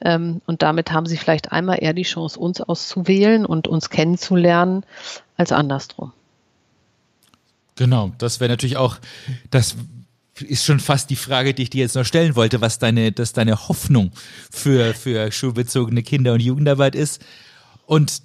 Ähm, 0.00 0.40
und 0.46 0.62
damit 0.62 0.92
haben 0.92 1.06
sie 1.06 1.16
vielleicht 1.16 1.52
einmal 1.52 1.82
eher 1.82 1.92
die 1.92 2.02
Chance, 2.02 2.38
uns 2.38 2.60
auszuwählen 2.60 3.46
und 3.46 3.68
uns 3.68 3.90
kennenzulernen, 3.90 4.84
als 5.36 5.52
andersrum. 5.52 6.12
Genau, 7.76 8.12
das 8.18 8.40
wäre 8.40 8.50
natürlich 8.50 8.76
auch, 8.76 8.98
das 9.50 9.76
ist 10.40 10.64
schon 10.64 10.80
fast 10.80 11.10
die 11.10 11.16
Frage, 11.16 11.54
die 11.54 11.64
ich 11.64 11.70
dir 11.70 11.82
jetzt 11.82 11.96
noch 11.96 12.04
stellen 12.04 12.36
wollte, 12.36 12.60
was 12.60 12.78
deine, 12.78 13.12
dass 13.12 13.32
deine 13.32 13.68
Hoffnung 13.68 14.12
für, 14.50 14.94
für 14.94 15.30
schulbezogene 15.30 16.02
Kinder- 16.02 16.32
und 16.32 16.40
Jugendarbeit 16.40 16.94
ist. 16.94 17.24
Und 17.86 18.22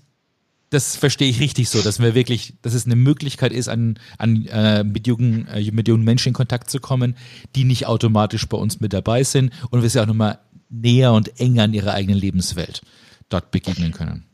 das 0.70 0.96
verstehe 0.96 1.30
ich 1.30 1.40
richtig 1.40 1.70
so, 1.70 1.82
dass 1.82 2.00
wir 2.00 2.14
wirklich, 2.14 2.54
dass 2.62 2.74
es 2.74 2.86
eine 2.86 2.96
Möglichkeit 2.96 3.52
ist, 3.52 3.70
an, 3.70 3.98
an 4.18 4.46
äh, 4.46 4.84
mit, 4.84 5.08
jungen, 5.08 5.48
äh, 5.48 5.72
mit 5.72 5.88
jungen 5.88 6.04
Menschen 6.04 6.30
in 6.30 6.34
Kontakt 6.34 6.70
zu 6.70 6.80
kommen, 6.80 7.16
die 7.56 7.64
nicht 7.64 7.88
automatisch 7.88 8.48
bei 8.48 8.58
uns 8.58 8.80
mit 8.80 8.94
dabei 8.94 9.24
sind 9.24 9.52
und 9.72 9.82
wir 9.82 9.90
sie 9.90 10.00
auch 10.00 10.06
nochmal 10.06 10.40
näher 10.70 11.14
und 11.14 11.40
enger 11.40 11.64
an 11.64 11.74
ihrer 11.74 11.94
eigenen 11.94 12.20
Lebenswelt 12.20 12.82
dort 13.30 13.52
begegnen 13.52 13.92
können. 13.92 14.26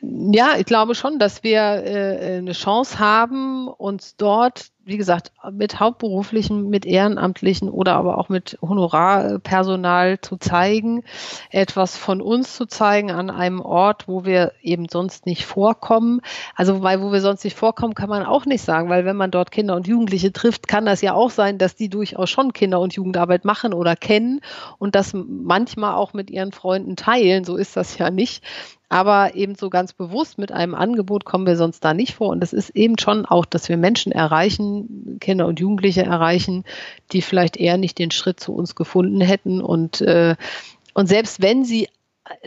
Ja, 0.00 0.56
ich 0.56 0.64
glaube 0.64 0.94
schon, 0.94 1.18
dass 1.18 1.42
wir 1.42 1.60
äh, 1.60 2.38
eine 2.38 2.52
Chance 2.52 2.98
haben, 2.98 3.68
uns 3.68 4.16
dort 4.16 4.68
wie 4.88 4.96
gesagt, 4.96 5.32
mit 5.52 5.78
Hauptberuflichen, 5.78 6.70
mit 6.70 6.86
Ehrenamtlichen 6.86 7.68
oder 7.68 7.96
aber 7.96 8.16
auch 8.16 8.30
mit 8.30 8.56
Honorarpersonal 8.62 10.18
zu 10.22 10.38
zeigen, 10.38 11.04
etwas 11.50 11.98
von 11.98 12.22
uns 12.22 12.56
zu 12.56 12.64
zeigen 12.64 13.10
an 13.10 13.28
einem 13.28 13.60
Ort, 13.60 14.08
wo 14.08 14.24
wir 14.24 14.52
eben 14.62 14.88
sonst 14.88 15.26
nicht 15.26 15.44
vorkommen. 15.44 16.22
Also, 16.56 16.82
weil 16.82 17.02
wo 17.02 17.12
wir 17.12 17.20
sonst 17.20 17.44
nicht 17.44 17.56
vorkommen, 17.56 17.94
kann 17.94 18.08
man 18.08 18.24
auch 18.24 18.46
nicht 18.46 18.64
sagen, 18.64 18.88
weil 18.88 19.04
wenn 19.04 19.16
man 19.16 19.30
dort 19.30 19.50
Kinder 19.50 19.76
und 19.76 19.86
Jugendliche 19.86 20.32
trifft, 20.32 20.68
kann 20.68 20.86
das 20.86 21.02
ja 21.02 21.12
auch 21.12 21.30
sein, 21.30 21.58
dass 21.58 21.76
die 21.76 21.90
durchaus 21.90 22.30
schon 22.30 22.54
Kinder- 22.54 22.80
und 22.80 22.94
Jugendarbeit 22.94 23.44
machen 23.44 23.74
oder 23.74 23.94
kennen 23.94 24.40
und 24.78 24.94
das 24.94 25.12
manchmal 25.14 25.96
auch 25.96 26.14
mit 26.14 26.30
ihren 26.30 26.52
Freunden 26.52 26.96
teilen. 26.96 27.44
So 27.44 27.56
ist 27.56 27.76
das 27.76 27.98
ja 27.98 28.10
nicht. 28.10 28.42
Aber 28.90 29.34
eben 29.34 29.54
so 29.54 29.68
ganz 29.68 29.92
bewusst 29.92 30.38
mit 30.38 30.50
einem 30.50 30.74
Angebot 30.74 31.26
kommen 31.26 31.46
wir 31.46 31.56
sonst 31.56 31.84
da 31.84 31.92
nicht 31.92 32.14
vor. 32.14 32.28
Und 32.28 32.42
es 32.42 32.54
ist 32.54 32.70
eben 32.70 32.98
schon 32.98 33.26
auch, 33.26 33.44
dass 33.44 33.68
wir 33.68 33.76
Menschen 33.76 34.12
erreichen, 34.12 34.77
Kinder 35.20 35.46
und 35.46 35.60
Jugendliche 35.60 36.02
erreichen, 36.02 36.64
die 37.12 37.22
vielleicht 37.22 37.56
eher 37.56 37.78
nicht 37.78 37.98
den 37.98 38.10
Schritt 38.10 38.40
zu 38.40 38.54
uns 38.54 38.74
gefunden 38.74 39.20
hätten. 39.20 39.60
Und, 39.60 40.00
äh, 40.00 40.36
und 40.94 41.06
selbst 41.06 41.42
wenn 41.42 41.64
sie 41.64 41.88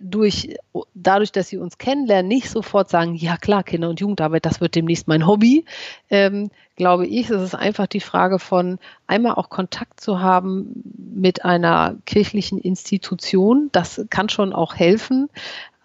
durch, 0.01 0.55
dadurch, 0.93 1.31
dass 1.31 1.49
sie 1.49 1.57
uns 1.57 1.77
kennenlernen, 1.77 2.27
nicht 2.27 2.49
sofort 2.49 2.89
sagen, 2.89 3.15
ja 3.15 3.37
klar, 3.37 3.63
Kinder- 3.63 3.89
und 3.89 3.99
Jugendarbeit, 3.99 4.45
das 4.45 4.61
wird 4.61 4.75
demnächst 4.75 5.07
mein 5.07 5.25
Hobby, 5.25 5.65
ähm, 6.09 6.51
glaube 6.75 7.05
ich, 7.05 7.29
es 7.29 7.41
ist 7.41 7.55
einfach 7.55 7.87
die 7.87 7.99
Frage 7.99 8.39
von 8.39 8.79
einmal 9.07 9.35
auch 9.35 9.49
Kontakt 9.49 9.99
zu 9.99 10.19
haben 10.19 10.83
mit 11.13 11.45
einer 11.45 11.95
kirchlichen 12.05 12.57
Institution. 12.57 13.69
Das 13.71 14.05
kann 14.09 14.29
schon 14.29 14.53
auch 14.53 14.75
helfen, 14.75 15.29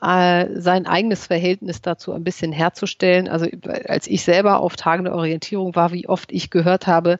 äh, 0.07 0.61
sein 0.61 0.87
eigenes 0.87 1.27
Verhältnis 1.27 1.83
dazu 1.83 2.13
ein 2.13 2.23
bisschen 2.23 2.53
herzustellen. 2.53 3.29
Also 3.29 3.47
als 3.89 4.07
ich 4.07 4.23
selber 4.23 4.61
auf 4.61 4.77
Tagen 4.77 5.05
der 5.05 5.15
Orientierung 5.15 5.75
war, 5.75 5.93
wie 5.93 6.09
oft 6.09 6.31
ich 6.33 6.51
gehört 6.51 6.87
habe, 6.87 7.19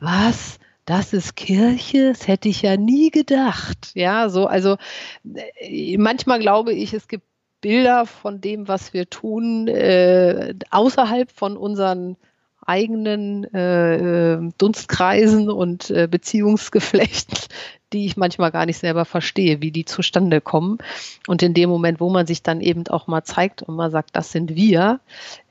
was? 0.00 0.58
Das 0.86 1.14
ist 1.14 1.36
Kirche, 1.36 2.08
das 2.08 2.28
hätte 2.28 2.48
ich 2.48 2.60
ja 2.60 2.76
nie 2.76 3.10
gedacht. 3.10 3.92
Ja, 3.94 4.28
so, 4.28 4.46
also 4.46 4.76
äh, 5.60 5.96
manchmal 5.96 6.40
glaube 6.40 6.74
ich, 6.74 6.92
es 6.92 7.08
gibt 7.08 7.24
Bilder 7.62 8.04
von 8.04 8.42
dem, 8.42 8.68
was 8.68 8.92
wir 8.92 9.08
tun, 9.08 9.68
äh, 9.68 10.54
außerhalb 10.70 11.30
von 11.30 11.56
unseren 11.56 12.16
eigenen 12.66 13.44
äh, 13.54 14.34
äh 14.34 14.50
Dunstkreisen 14.58 15.50
und 15.50 15.90
äh, 15.90 16.08
Beziehungsgeflechten, 16.10 17.38
die 17.92 18.06
ich 18.06 18.16
manchmal 18.16 18.50
gar 18.50 18.66
nicht 18.66 18.78
selber 18.78 19.04
verstehe, 19.04 19.62
wie 19.62 19.70
die 19.70 19.84
zustande 19.84 20.40
kommen. 20.40 20.78
Und 21.26 21.42
in 21.42 21.54
dem 21.54 21.70
Moment, 21.70 22.00
wo 22.00 22.10
man 22.10 22.26
sich 22.26 22.42
dann 22.42 22.60
eben 22.60 22.86
auch 22.88 23.06
mal 23.06 23.24
zeigt 23.24 23.62
und 23.62 23.76
mal 23.76 23.90
sagt, 23.90 24.10
das 24.16 24.32
sind 24.32 24.54
wir, 24.54 25.00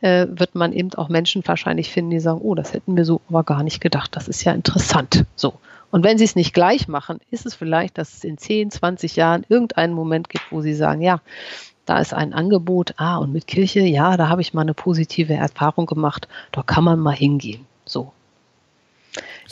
äh, 0.02 0.28
wird 0.30 0.56
man 0.56 0.74
eben 0.74 0.94
auch 0.96 1.10
Menschen 1.10 1.42
wahrscheinlich 1.46 1.90
finden, 1.90 2.12
die 2.12 2.20
sagen, 2.20 2.42
oh, 2.42 2.56
das 2.56 2.74
hätten 2.74 2.98
wir 2.98 3.06
so 3.06 3.22
aber 3.30 3.44
gar 3.44 3.64
nicht 3.64 3.82
gedacht. 3.82 4.16
Das 4.16 4.28
ist 4.28 4.44
ja 4.44 4.52
interessant. 4.52 5.26
So. 5.36 5.54
Und 5.94 6.04
wenn 6.04 6.18
sie 6.18 6.24
es 6.24 6.36
nicht 6.36 6.56
gleich 6.56 6.88
machen, 6.88 7.20
ist 7.30 7.46
es 7.46 7.54
vielleicht, 7.54 8.00
dass 8.00 8.16
es 8.16 8.24
in 8.24 8.40
10, 8.40 8.72
20 8.72 9.16
Jahren 9.16 9.46
irgendeinen 9.48 9.94
Moment 9.94 10.28
gibt, 10.28 10.52
wo 10.52 10.62
sie 10.62 10.74
sagen, 10.74 11.02
ja, 11.02 11.22
da 11.86 12.00
ist 12.00 12.14
ein 12.14 12.34
Angebot, 12.34 12.94
ah, 12.98 13.18
und 13.18 13.34
mit 13.34 13.48
Kirche, 13.48 13.82
ja, 13.82 14.18
da 14.18 14.30
habe 14.30 14.42
ich 14.42 14.54
mal 14.54 14.62
eine 14.62 14.74
positive 14.74 15.34
Erfahrung 15.34 15.86
gemacht, 15.86 16.28
da 16.52 16.64
kann 16.64 16.84
man 16.84 17.00
mal 17.00 17.16
hingehen. 17.16 17.66
So. 17.86 18.14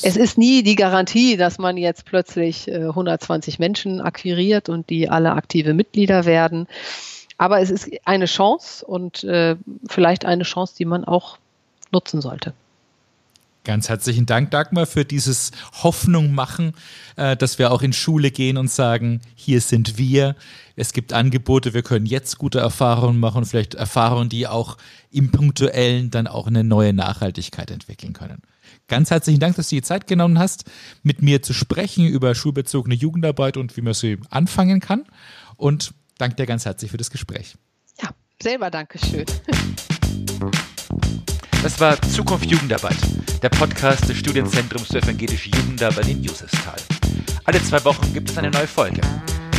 Es 0.01 0.15
ist 0.15 0.37
nie 0.37 0.63
die 0.63 0.75
Garantie, 0.75 1.37
dass 1.37 1.59
man 1.59 1.77
jetzt 1.77 2.05
plötzlich 2.05 2.67
äh, 2.67 2.85
120 2.87 3.59
Menschen 3.59 4.01
akquiriert 4.01 4.69
und 4.69 4.89
die 4.89 5.09
alle 5.09 5.33
aktive 5.33 5.73
Mitglieder 5.73 6.25
werden. 6.25 6.67
Aber 7.37 7.59
es 7.59 7.69
ist 7.69 7.89
eine 8.05 8.25
Chance 8.25 8.85
und 8.85 9.23
äh, 9.23 9.55
vielleicht 9.87 10.25
eine 10.25 10.43
Chance, 10.43 10.75
die 10.77 10.85
man 10.85 11.05
auch 11.05 11.37
nutzen 11.91 12.21
sollte. 12.21 12.53
Ganz 13.63 13.89
herzlichen 13.89 14.25
Dank, 14.25 14.49
Dagmar, 14.49 14.87
für 14.87 15.05
dieses 15.05 15.51
Hoffnung 15.83 16.33
machen, 16.33 16.73
äh, 17.15 17.37
dass 17.37 17.59
wir 17.59 17.71
auch 17.71 17.83
in 17.83 17.93
Schule 17.93 18.31
gehen 18.31 18.57
und 18.57 18.71
sagen, 18.71 19.21
hier 19.35 19.61
sind 19.61 19.99
wir. 19.99 20.35
Es 20.75 20.93
gibt 20.93 21.13
Angebote, 21.13 21.75
wir 21.75 21.83
können 21.83 22.07
jetzt 22.07 22.39
gute 22.39 22.59
Erfahrungen 22.59 23.19
machen, 23.19 23.45
vielleicht 23.45 23.75
Erfahrungen, 23.75 24.29
die 24.29 24.47
auch 24.47 24.77
im 25.11 25.29
Punktuellen 25.29 26.09
dann 26.09 26.25
auch 26.25 26.47
eine 26.47 26.63
neue 26.63 26.93
Nachhaltigkeit 26.93 27.69
entwickeln 27.69 28.13
können. 28.13 28.41
ganz 28.87 29.11
herzlichen 29.11 29.39
Dank, 29.39 29.55
dass 29.57 29.69
du 29.69 29.75
dir 29.75 29.83
Zeit 29.83 30.07
genommen 30.07 30.39
hast, 30.39 30.65
mit 31.03 31.21
mir 31.21 31.43
zu 31.43 31.53
sprechen 31.53 32.07
über 32.07 32.33
schulbezogene 32.33 32.95
Jugendarbeit 32.95 33.57
und 33.57 33.77
wie 33.77 33.81
man 33.81 33.93
sie 33.93 34.17
anfangen 34.31 34.79
kann. 34.79 35.05
Und 35.55 35.93
danke 36.17 36.35
dir 36.35 36.47
ganz 36.47 36.65
herzlich 36.65 36.89
für 36.89 36.97
das 36.97 37.11
Gespräch. 37.11 37.55
Ja, 38.01 38.09
selber 38.41 38.71
Dankeschön. 38.71 39.25
Das 41.61 41.79
war 41.79 42.01
Zukunft 42.01 42.49
Jugendarbeit, 42.49 42.97
der 43.41 43.49
Podcast 43.49 44.07
des 44.07 44.17
Studienzentrums 44.17 44.87
für 44.87 44.99
evangelische 44.99 45.49
Jugendarbeit 45.49 46.07
in 46.07 46.23
Josefsthal. 46.23 46.79
Alle 47.45 47.61
zwei 47.63 47.83
Wochen 47.85 48.13
gibt 48.13 48.29
es 48.29 48.37
eine 48.37 48.51
neue 48.51 48.67
Folge. 48.67 49.01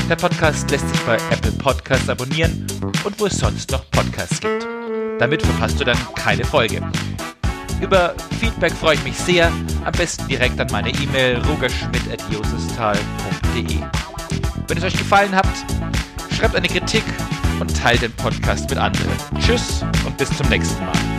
Der 0.09 0.15
Podcast 0.17 0.71
lässt 0.71 0.89
sich 0.89 1.01
bei 1.01 1.17
Apple 1.31 1.51
Podcasts 1.53 2.09
abonnieren 2.09 2.65
und 3.05 3.19
wo 3.19 3.27
es 3.27 3.39
sonst 3.39 3.73
noch 3.73 3.91
Podcasts 3.91 4.41
gibt. 4.41 4.65
Damit 5.19 5.43
verpasst 5.43 5.81
du 5.81 5.85
dann 5.85 5.99
keine 6.15 6.45
Folge. 6.45 6.81
Über 7.81 8.15
Feedback 8.39 8.73
freue 8.73 8.95
ich 8.95 9.03
mich 9.03 9.17
sehr, 9.17 9.51
am 9.85 9.93
besten 9.93 10.29
direkt 10.29 10.61
an 10.61 10.69
meine 10.71 10.91
E-Mail 10.91 11.39
rogerschmidt.josefsthal.de. 11.49 13.79
Wenn 14.69 14.79
es 14.79 14.85
euch 14.85 14.97
gefallen 14.97 15.35
hat, 15.35 15.49
schreibt 16.37 16.55
eine 16.55 16.69
Kritik 16.69 17.03
und 17.59 17.77
teilt 17.77 18.03
den 18.03 18.13
Podcast 18.13 18.71
mit 18.71 18.79
anderen. 18.79 19.11
Tschüss 19.41 19.85
und 20.07 20.17
bis 20.17 20.31
zum 20.37 20.49
nächsten 20.49 20.85
Mal. 20.85 21.12